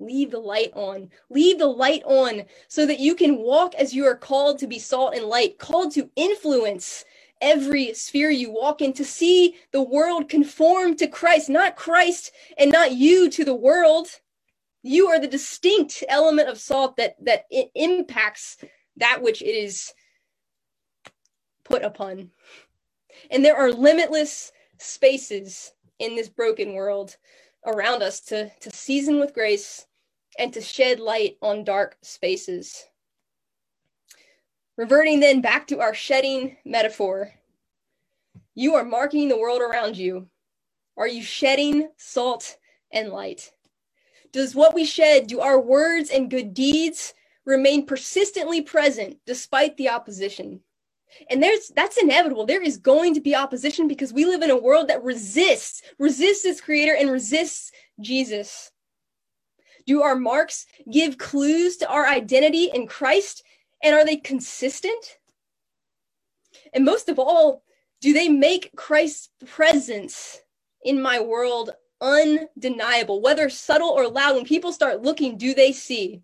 Leave 0.00 0.30
the 0.30 0.38
light 0.38 0.72
on. 0.74 1.10
Leave 1.28 1.58
the 1.58 1.66
light 1.66 2.02
on 2.04 2.44
so 2.68 2.86
that 2.86 3.00
you 3.00 3.14
can 3.14 3.38
walk 3.38 3.74
as 3.74 3.94
you 3.94 4.06
are 4.06 4.16
called 4.16 4.58
to 4.58 4.66
be 4.66 4.78
salt 4.78 5.14
and 5.14 5.26
light, 5.26 5.58
called 5.58 5.92
to 5.92 6.10
influence 6.16 7.04
every 7.40 7.94
sphere 7.94 8.30
you 8.30 8.50
walk 8.50 8.80
in, 8.80 8.92
to 8.94 9.04
see 9.04 9.56
the 9.72 9.82
world 9.82 10.28
conform 10.28 10.96
to 10.96 11.06
Christ, 11.06 11.48
not 11.48 11.76
Christ 11.76 12.32
and 12.58 12.72
not 12.72 12.92
you 12.92 13.30
to 13.30 13.44
the 13.44 13.54
world. 13.54 14.08
You 14.82 15.08
are 15.08 15.20
the 15.20 15.28
distinct 15.28 16.02
element 16.08 16.48
of 16.48 16.58
salt 16.58 16.96
that 16.96 17.16
that 17.24 17.44
impacts 17.74 18.56
that 18.96 19.22
which 19.22 19.42
it 19.42 19.54
is 19.54 19.92
put 21.70 21.82
upon. 21.84 22.30
And 23.30 23.44
there 23.44 23.56
are 23.56 23.70
limitless 23.70 24.52
spaces 24.78 25.72
in 25.98 26.16
this 26.16 26.28
broken 26.28 26.74
world 26.74 27.16
around 27.66 28.02
us 28.02 28.20
to, 28.20 28.50
to 28.60 28.70
season 28.70 29.20
with 29.20 29.34
grace 29.34 29.86
and 30.38 30.52
to 30.52 30.60
shed 30.60 31.00
light 31.00 31.36
on 31.40 31.64
dark 31.64 31.96
spaces. 32.02 32.86
Reverting 34.76 35.20
then 35.20 35.40
back 35.40 35.66
to 35.68 35.80
our 35.80 35.94
shedding 35.94 36.56
metaphor, 36.64 37.32
you 38.54 38.74
are 38.74 38.84
marking 38.84 39.28
the 39.28 39.38
world 39.38 39.60
around 39.60 39.96
you. 39.96 40.28
Are 40.96 41.08
you 41.08 41.22
shedding 41.22 41.88
salt 41.96 42.56
and 42.90 43.10
light? 43.10 43.52
Does 44.32 44.54
what 44.54 44.74
we 44.74 44.84
shed, 44.84 45.26
do 45.26 45.40
our 45.40 45.60
words 45.60 46.10
and 46.10 46.30
good 46.30 46.54
deeds 46.54 47.14
remain 47.44 47.84
persistently 47.84 48.62
present 48.62 49.18
despite 49.26 49.76
the 49.76 49.90
opposition? 49.90 50.60
And 51.28 51.42
there's 51.42 51.68
that's 51.74 51.96
inevitable. 51.96 52.46
There 52.46 52.62
is 52.62 52.76
going 52.76 53.14
to 53.14 53.20
be 53.20 53.34
opposition 53.34 53.88
because 53.88 54.12
we 54.12 54.24
live 54.24 54.42
in 54.42 54.50
a 54.50 54.56
world 54.56 54.88
that 54.88 55.02
resists, 55.02 55.82
resists 55.98 56.44
its 56.44 56.60
creator 56.60 56.94
and 56.94 57.10
resists 57.10 57.72
Jesus. 58.00 58.70
Do 59.86 60.02
our 60.02 60.16
marks 60.16 60.66
give 60.92 61.18
clues 61.18 61.76
to 61.78 61.88
our 61.88 62.06
identity 62.06 62.70
in 62.72 62.86
Christ? 62.86 63.42
And 63.82 63.94
are 63.94 64.04
they 64.04 64.16
consistent? 64.16 65.18
And 66.72 66.84
most 66.84 67.08
of 67.08 67.18
all, 67.18 67.62
do 68.00 68.12
they 68.12 68.28
make 68.28 68.74
Christ's 68.76 69.30
presence 69.46 70.40
in 70.84 71.02
my 71.02 71.20
world 71.20 71.70
undeniable, 72.00 73.20
whether 73.20 73.48
subtle 73.48 73.88
or 73.88 74.08
loud? 74.08 74.36
When 74.36 74.44
people 74.44 74.72
start 74.72 75.02
looking, 75.02 75.36
do 75.36 75.54
they 75.54 75.72
see? 75.72 76.22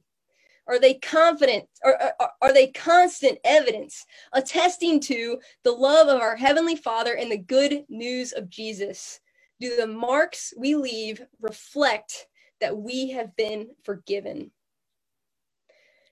Are 0.68 0.81
they 0.81 0.94
confident? 0.94 1.68
Or 1.85 1.96
are, 2.00 2.31
are 2.42 2.52
they 2.52 2.68
constant 2.68 3.38
evidence 3.44 4.05
attesting 4.33 5.00
to 5.00 5.38
the 5.62 5.72
love 5.72 6.09
of 6.09 6.20
our 6.20 6.37
Heavenly 6.37 6.76
Father 6.76 7.14
and 7.14 7.31
the 7.31 7.38
good 7.38 7.85
news 7.88 8.33
of 8.33 8.50
Jesus? 8.50 9.20
Do 9.61 9.76
the 9.76 9.87
marks 9.87 10.52
we 10.57 10.74
leave 10.74 11.22
reflect 11.40 12.26
that 12.61 12.76
we 12.76 13.11
have 13.11 13.37
been 13.37 13.68
forgiven? 13.85 14.50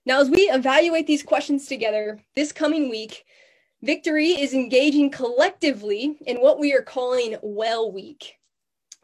Now, 0.07 0.21
as 0.21 0.31
we 0.31 0.43
evaluate 0.43 1.07
these 1.07 1.23
questions 1.23 1.67
together 1.67 2.21
this 2.37 2.53
coming 2.53 2.91
week, 2.91 3.25
Victory 3.83 4.29
is 4.29 4.55
engaging 4.55 5.11
collectively 5.11 6.17
in 6.27 6.39
what 6.39 6.59
we 6.59 6.73
are 6.73 6.83
calling 6.83 7.37
Well 7.43 7.91
Week. 7.93 8.37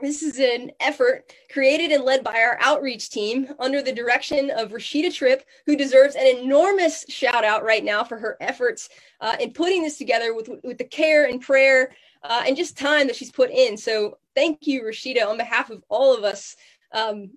This 0.00 0.22
is 0.22 0.38
an 0.38 0.72
effort 0.80 1.34
created 1.52 1.92
and 1.92 2.04
led 2.04 2.24
by 2.24 2.34
our 2.34 2.56
outreach 2.60 3.10
team 3.10 3.48
under 3.58 3.82
the 3.82 3.92
direction 3.92 4.50
of 4.50 4.70
Rashida 4.70 5.12
Tripp, 5.12 5.44
who 5.66 5.76
deserves 5.76 6.14
an 6.14 6.26
enormous 6.26 7.04
shout 7.08 7.44
out 7.44 7.64
right 7.64 7.84
now 7.84 8.02
for 8.02 8.18
her 8.18 8.38
efforts 8.40 8.88
uh, 9.20 9.36
in 9.38 9.52
putting 9.52 9.82
this 9.82 9.98
together 9.98 10.34
with, 10.34 10.48
with 10.64 10.78
the 10.78 10.84
care 10.84 11.26
and 11.26 11.40
prayer 11.40 11.92
uh, 12.22 12.42
and 12.46 12.56
just 12.56 12.78
time 12.78 13.06
that 13.06 13.16
she's 13.16 13.30
put 13.30 13.50
in. 13.50 13.76
So 13.76 14.18
thank 14.34 14.66
you, 14.66 14.82
Rashida, 14.82 15.26
on 15.26 15.36
behalf 15.36 15.68
of 15.68 15.84
all 15.90 16.16
of 16.16 16.24
us 16.24 16.56
um, 16.92 17.30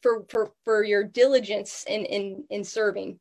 for, 0.00 0.24
for, 0.28 0.50
for 0.64 0.82
your 0.82 1.04
diligence 1.04 1.84
in, 1.88 2.04
in, 2.06 2.44
in 2.50 2.64
serving 2.64 3.20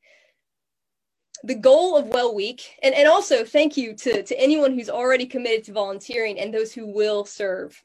the 1.44 1.56
goal 1.56 1.98
of 1.98 2.06
well 2.08 2.36
week 2.36 2.78
and, 2.84 2.94
and 2.94 3.08
also 3.08 3.44
thank 3.44 3.76
you 3.76 3.96
to, 3.96 4.22
to 4.22 4.40
anyone 4.40 4.74
who's 4.74 4.92
already 4.92 5.26
committed 5.26 5.64
to 5.64 5.72
volunteering 5.72 6.40
and 6.40 6.54
those 6.54 6.72
who 6.72 6.86
will 6.86 7.26
serve 7.26 7.84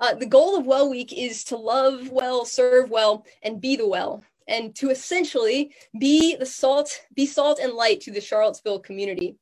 uh, 0.00 0.14
the 0.14 0.26
goal 0.26 0.56
of 0.56 0.66
Well 0.66 0.88
Week 0.88 1.12
is 1.12 1.44
to 1.44 1.56
love 1.56 2.10
well, 2.10 2.44
serve 2.44 2.90
well, 2.90 3.26
and 3.42 3.60
be 3.60 3.76
the 3.76 3.86
well, 3.86 4.22
and 4.46 4.74
to 4.76 4.90
essentially 4.90 5.72
be 5.98 6.36
the 6.36 6.46
salt, 6.46 7.02
be 7.14 7.26
salt 7.26 7.58
and 7.60 7.72
light 7.72 8.00
to 8.02 8.12
the 8.12 8.20
Charlottesville 8.20 8.80
community. 8.80 9.36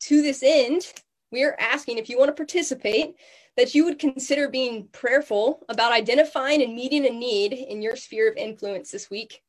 To 0.00 0.22
this 0.22 0.42
end, 0.42 0.92
we 1.30 1.44
are 1.44 1.56
asking 1.58 1.98
if 1.98 2.08
you 2.08 2.18
want 2.18 2.28
to 2.28 2.34
participate 2.34 3.14
that 3.56 3.74
you 3.74 3.84
would 3.84 3.98
consider 3.98 4.48
being 4.48 4.88
prayerful 4.92 5.62
about 5.68 5.92
identifying 5.92 6.62
and 6.62 6.74
meeting 6.74 7.06
a 7.06 7.10
need 7.10 7.52
in 7.52 7.82
your 7.82 7.96
sphere 7.96 8.30
of 8.30 8.36
influence 8.36 8.90
this 8.90 9.10
week 9.10 9.42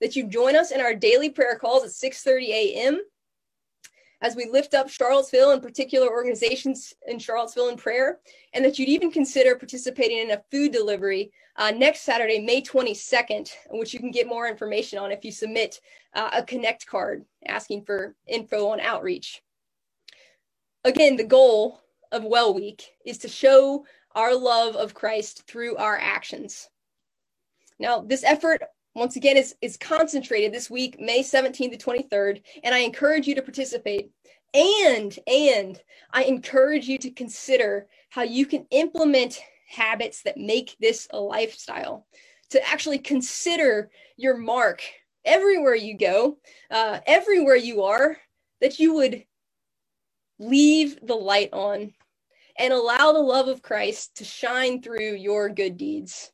that 0.00 0.14
you 0.14 0.28
join 0.28 0.56
us 0.56 0.70
in 0.70 0.80
our 0.80 0.94
daily 0.94 1.30
prayer 1.30 1.58
calls 1.58 1.84
at 1.84 1.90
6:30 1.90 2.48
a.m 2.48 3.00
as 4.22 4.34
we 4.34 4.48
lift 4.50 4.74
up 4.74 4.88
Charlottesville 4.88 5.50
and 5.50 5.62
particular 5.62 6.08
organizations 6.08 6.94
in 7.06 7.18
Charlottesville 7.18 7.68
in 7.68 7.76
prayer, 7.76 8.18
and 8.54 8.64
that 8.64 8.78
you'd 8.78 8.88
even 8.88 9.10
consider 9.10 9.54
participating 9.54 10.18
in 10.18 10.30
a 10.30 10.42
food 10.50 10.72
delivery 10.72 11.30
uh, 11.56 11.70
next 11.70 12.00
Saturday, 12.00 12.38
May 12.38 12.62
22nd, 12.62 13.50
which 13.70 13.92
you 13.92 14.00
can 14.00 14.10
get 14.10 14.26
more 14.26 14.48
information 14.48 14.98
on 14.98 15.12
if 15.12 15.24
you 15.24 15.32
submit 15.32 15.80
uh, 16.14 16.30
a 16.32 16.42
Connect 16.42 16.86
card 16.86 17.24
asking 17.46 17.84
for 17.84 18.14
info 18.26 18.68
on 18.68 18.80
outreach. 18.80 19.42
Again, 20.84 21.16
the 21.16 21.24
goal 21.24 21.80
of 22.12 22.24
Well 22.24 22.54
Week 22.54 22.84
is 23.04 23.18
to 23.18 23.28
show 23.28 23.84
our 24.14 24.34
love 24.34 24.76
of 24.76 24.94
Christ 24.94 25.46
through 25.46 25.76
our 25.76 25.98
actions. 25.98 26.70
Now, 27.78 28.00
this 28.00 28.24
effort 28.24 28.62
once 28.96 29.16
again 29.16 29.36
is, 29.36 29.54
is 29.60 29.76
concentrated 29.76 30.52
this 30.52 30.70
week 30.70 30.98
may 30.98 31.22
17th 31.22 31.78
to 31.78 31.78
23rd 31.78 32.42
and 32.64 32.74
i 32.74 32.78
encourage 32.78 33.26
you 33.26 33.34
to 33.34 33.42
participate. 33.42 34.10
And 34.54 35.16
and 35.26 35.80
i 36.12 36.24
encourage 36.24 36.88
you 36.88 36.98
to 36.98 37.10
consider 37.10 37.88
how 38.08 38.22
you 38.22 38.46
can 38.46 38.66
implement 38.70 39.38
habits 39.68 40.22
that 40.22 40.38
make 40.38 40.76
this 40.80 41.06
a 41.10 41.20
lifestyle. 41.20 42.06
To 42.50 42.68
actually 42.68 43.00
consider 43.00 43.90
your 44.16 44.36
mark 44.36 44.80
everywhere 45.24 45.74
you 45.74 45.98
go 45.98 46.38
uh, 46.70 47.00
everywhere 47.06 47.56
you 47.56 47.82
are 47.82 48.16
that 48.60 48.78
you 48.78 48.94
would 48.94 49.24
leave 50.38 50.98
the 51.02 51.14
light 51.14 51.50
on 51.52 51.92
and 52.58 52.72
allow 52.72 53.12
the 53.12 53.18
love 53.18 53.48
of 53.48 53.62
christ 53.62 54.16
to 54.16 54.24
shine 54.24 54.80
through 54.80 55.14
your 55.14 55.48
good 55.48 55.76
deeds 55.76 56.30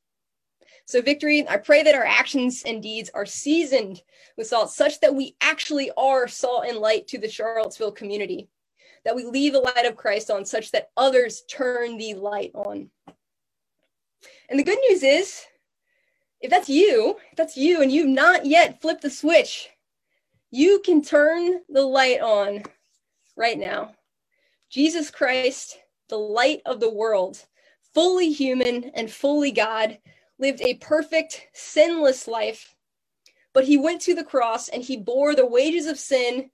so, 0.92 1.00
victory, 1.00 1.48
I 1.48 1.56
pray 1.56 1.82
that 1.84 1.94
our 1.94 2.04
actions 2.04 2.64
and 2.66 2.82
deeds 2.82 3.08
are 3.14 3.24
seasoned 3.24 4.02
with 4.36 4.48
salt, 4.48 4.70
such 4.72 5.00
that 5.00 5.14
we 5.14 5.34
actually 5.40 5.90
are 5.96 6.28
salt 6.28 6.66
and 6.68 6.76
light 6.76 7.06
to 7.06 7.18
the 7.18 7.30
Charlottesville 7.30 7.92
community, 7.92 8.50
that 9.06 9.16
we 9.16 9.24
leave 9.24 9.54
the 9.54 9.60
light 9.60 9.86
of 9.86 9.96
Christ 9.96 10.30
on, 10.30 10.44
such 10.44 10.70
that 10.72 10.90
others 10.98 11.44
turn 11.48 11.96
the 11.96 12.12
light 12.12 12.50
on. 12.54 12.90
And 14.50 14.58
the 14.58 14.64
good 14.64 14.78
news 14.90 15.02
is, 15.02 15.46
if 16.42 16.50
that's 16.50 16.68
you, 16.68 17.16
if 17.30 17.38
that's 17.38 17.56
you, 17.56 17.80
and 17.80 17.90
you've 17.90 18.06
not 18.06 18.44
yet 18.44 18.82
flipped 18.82 19.00
the 19.00 19.08
switch, 19.08 19.70
you 20.50 20.82
can 20.84 21.00
turn 21.00 21.62
the 21.70 21.86
light 21.86 22.20
on 22.20 22.64
right 23.34 23.58
now. 23.58 23.94
Jesus 24.68 25.10
Christ, 25.10 25.78
the 26.10 26.18
light 26.18 26.60
of 26.66 26.80
the 26.80 26.92
world, 26.92 27.42
fully 27.94 28.30
human 28.30 28.90
and 28.92 29.10
fully 29.10 29.52
God, 29.52 29.96
lived 30.42 30.60
a 30.60 30.74
perfect, 30.74 31.46
sinless 31.54 32.26
life, 32.26 32.74
but 33.54 33.64
he 33.64 33.76
went 33.76 34.00
to 34.02 34.14
the 34.14 34.24
cross 34.24 34.68
and 34.68 34.82
he 34.82 34.96
bore 34.96 35.36
the 35.36 35.46
wages 35.46 35.86
of 35.86 35.98
sin. 35.98 36.50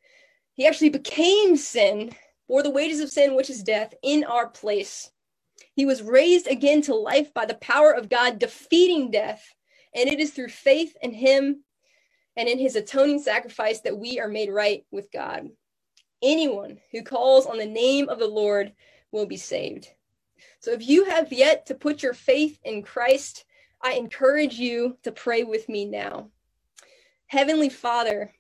He 0.53 0.66
actually 0.66 0.90
became 0.90 1.57
sin, 1.57 2.12
bore 2.46 2.62
the 2.62 2.70
wages 2.70 3.01
of 3.01 3.11
sin, 3.11 3.35
which 3.35 3.48
is 3.48 3.62
death, 3.62 3.94
in 4.03 4.24
our 4.24 4.46
place. 4.46 5.11
He 5.74 5.87
was 5.87 6.03
raised 6.03 6.46
again 6.48 6.83
to 6.83 6.94
life 6.94 7.33
by 7.33 7.46
the 7.46 7.55
power 7.55 7.90
of 7.90 8.11
God, 8.11 8.38
defeating 8.38 9.11
death. 9.11 9.55
And 9.94 10.07
it 10.07 10.20
is 10.20 10.33
through 10.33 10.48
faith 10.48 10.94
in 11.01 11.14
him 11.14 11.64
and 12.37 12.46
in 12.46 12.59
his 12.59 12.77
atoning 12.77 13.20
sacrifice 13.20 13.81
that 13.81 13.96
we 13.96 14.20
are 14.20 14.29
made 14.29 14.51
right 14.51 14.85
with 14.90 15.11
God. 15.11 15.48
Anyone 16.22 16.79
who 16.92 17.03
calls 17.03 17.46
on 17.46 17.57
the 17.57 17.66
name 17.66 18.11
of 18.11 18.18
the 18.18 18.29
Lord 18.29 18.74
will 19.12 19.27
be 19.27 19.38
saved. 19.38 19.88
So 20.61 20.72
if 20.72 20.87
you 20.87 21.07
have 21.07 21.33
yet 21.33 21.64
to 21.66 21.74
put 21.74 22.03
your 22.03 22.12
faith 22.12 22.59
in 22.64 22.83
Christ, 22.83 23.46
I 23.82 23.94
encourage 23.94 24.54
you 24.54 24.96
to 25.02 25.12
pray 25.12 25.44
with 25.44 25.68
me 25.68 25.84
now. 25.84 26.28
Heavenly 27.26 27.68
Father, 27.68 28.32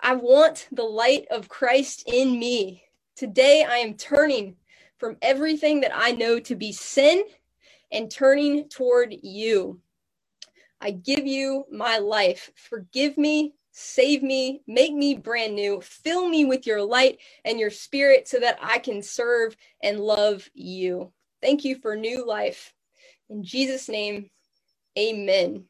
I 0.00 0.16
want 0.16 0.68
the 0.72 0.84
light 0.84 1.26
of 1.30 1.48
Christ 1.48 2.04
in 2.06 2.38
me 2.38 2.84
Today 3.16 3.62
I 3.62 3.76
am 3.76 3.94
turning 3.94 4.56
from 4.98 5.16
everything 5.22 5.80
that 5.82 5.92
I 5.94 6.10
know 6.10 6.40
to 6.40 6.56
be 6.56 6.72
sin 6.72 7.22
and 7.92 8.10
turning 8.10 8.68
toward 8.68 9.14
you. 9.22 9.80
I 10.80 10.90
give 10.90 11.24
you 11.24 11.64
my 11.70 11.98
life. 11.98 12.50
Forgive 12.56 13.16
me, 13.16 13.54
save 13.70 14.24
me, 14.24 14.62
make 14.66 14.92
me 14.92 15.14
brand 15.14 15.54
new, 15.54 15.80
fill 15.80 16.28
me 16.28 16.44
with 16.44 16.66
your 16.66 16.82
light 16.82 17.18
and 17.44 17.60
your 17.60 17.70
spirit 17.70 18.26
so 18.26 18.40
that 18.40 18.58
I 18.60 18.78
can 18.78 19.00
serve 19.00 19.56
and 19.80 20.00
love 20.00 20.50
you. 20.54 21.12
Thank 21.40 21.64
you 21.64 21.76
for 21.76 21.94
new 21.94 22.26
life. 22.26 22.74
In 23.30 23.44
Jesus' 23.44 23.88
name, 23.88 24.28
amen. 24.98 25.64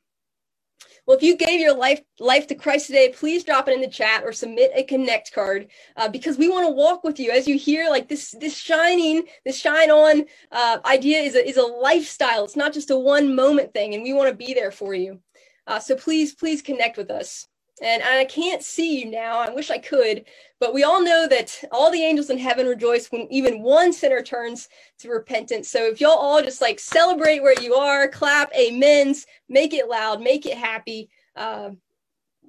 Well, 1.07 1.17
if 1.17 1.23
you 1.23 1.37
gave 1.37 1.61
your 1.61 1.77
life 1.77 2.01
life 2.19 2.47
to 2.47 2.55
Christ 2.55 2.87
today, 2.87 3.11
please 3.11 3.45
drop 3.45 3.69
it 3.69 3.75
in 3.75 3.83
the 3.83 3.89
chat 3.89 4.25
or 4.25 4.33
submit 4.33 4.71
a 4.75 4.83
connect 4.85 5.33
card 5.35 5.69
uh, 5.97 6.09
because 6.09 6.39
we 6.39 6.49
want 6.49 6.67
to 6.67 6.73
walk 6.73 7.05
with 7.05 7.21
you 7.21 7.31
as 7.31 7.47
you 7.47 7.59
hear 7.59 7.91
like 7.91 8.09
this 8.09 8.35
this 8.41 8.57
shining 8.57 9.25
this 9.45 9.59
shine 9.59 9.91
on 9.91 10.25
uh, 10.51 10.79
idea 10.87 11.19
is 11.19 11.35
a 11.35 11.47
is 11.47 11.59
a 11.59 11.63
lifestyle. 11.63 12.45
It's 12.45 12.57
not 12.57 12.73
just 12.73 12.91
a 12.91 12.97
one 12.99 13.35
moment 13.35 13.75
thing, 13.75 13.95
and 13.95 14.03
we 14.03 14.15
want 14.15 14.31
to 14.31 14.47
be 14.47 14.55
there 14.55 14.71
for 14.71 14.95
you. 14.95 15.21
Uh, 15.67 15.79
so 15.79 15.95
please 15.95 16.35
please 16.35 16.63
connect 16.63 16.97
with 16.97 17.11
us. 17.11 17.47
And 17.85 18.03
I 18.03 18.25
can't 18.25 18.63
see 18.63 18.99
you 19.01 19.11
now. 19.11 19.41
I 19.41 19.51
wish 19.51 19.71
I 19.71 19.77
could, 19.79 20.25
but 20.59 20.73
we 20.73 20.85
all 20.85 21.03
know 21.05 21.29
that 21.29 21.63
all 21.71 21.91
the 21.93 22.03
angels 22.03 22.31
in 22.31 22.39
heaven 22.39 22.67
rejoice 22.67 23.13
when 23.13 23.29
even 23.31 23.63
one 23.63 23.93
sinner 23.93 24.23
turns 24.23 24.71
to 25.01 25.11
repentance. 25.11 25.69
So 25.69 25.85
if 25.85 26.01
y'all 26.01 26.13
all 26.13 26.43
just 26.43 26.63
like 26.63 26.81
celebrate 26.81 27.43
where 27.43 27.61
you 27.63 27.75
are, 27.75 28.09
clap 28.09 28.51
amens, 28.59 29.27
make 29.51 29.75
it 29.75 29.91
loud, 29.91 30.23
make 30.23 30.47
it 30.47 30.57
happy. 30.57 31.11
Uh, 31.37 31.73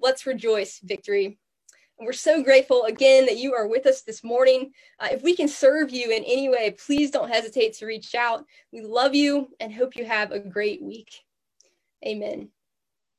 let's 0.01 0.25
rejoice 0.25 0.79
victory. 0.81 1.37
And 1.99 2.05
we're 2.05 2.13
so 2.13 2.41
grateful 2.41 2.85
again 2.85 3.25
that 3.25 3.37
you 3.37 3.53
are 3.53 3.67
with 3.67 3.85
us 3.87 4.03
this 4.03 4.23
morning. 4.23 4.71
Uh, 4.99 5.09
if 5.11 5.21
we 5.21 5.35
can 5.35 5.49
serve 5.49 5.91
you 5.91 6.11
in 6.11 6.23
any 6.23 6.49
way, 6.49 6.71
please 6.71 7.11
don't 7.11 7.29
hesitate 7.29 7.73
to 7.75 7.85
reach 7.85 8.15
out. 8.15 8.45
We 8.71 8.83
love 8.83 9.13
you 9.13 9.49
and 9.59 9.73
hope 9.73 9.97
you 9.97 10.05
have 10.05 10.31
a 10.31 10.39
great 10.39 10.81
week. 10.81 11.09
Amen. 12.07 12.49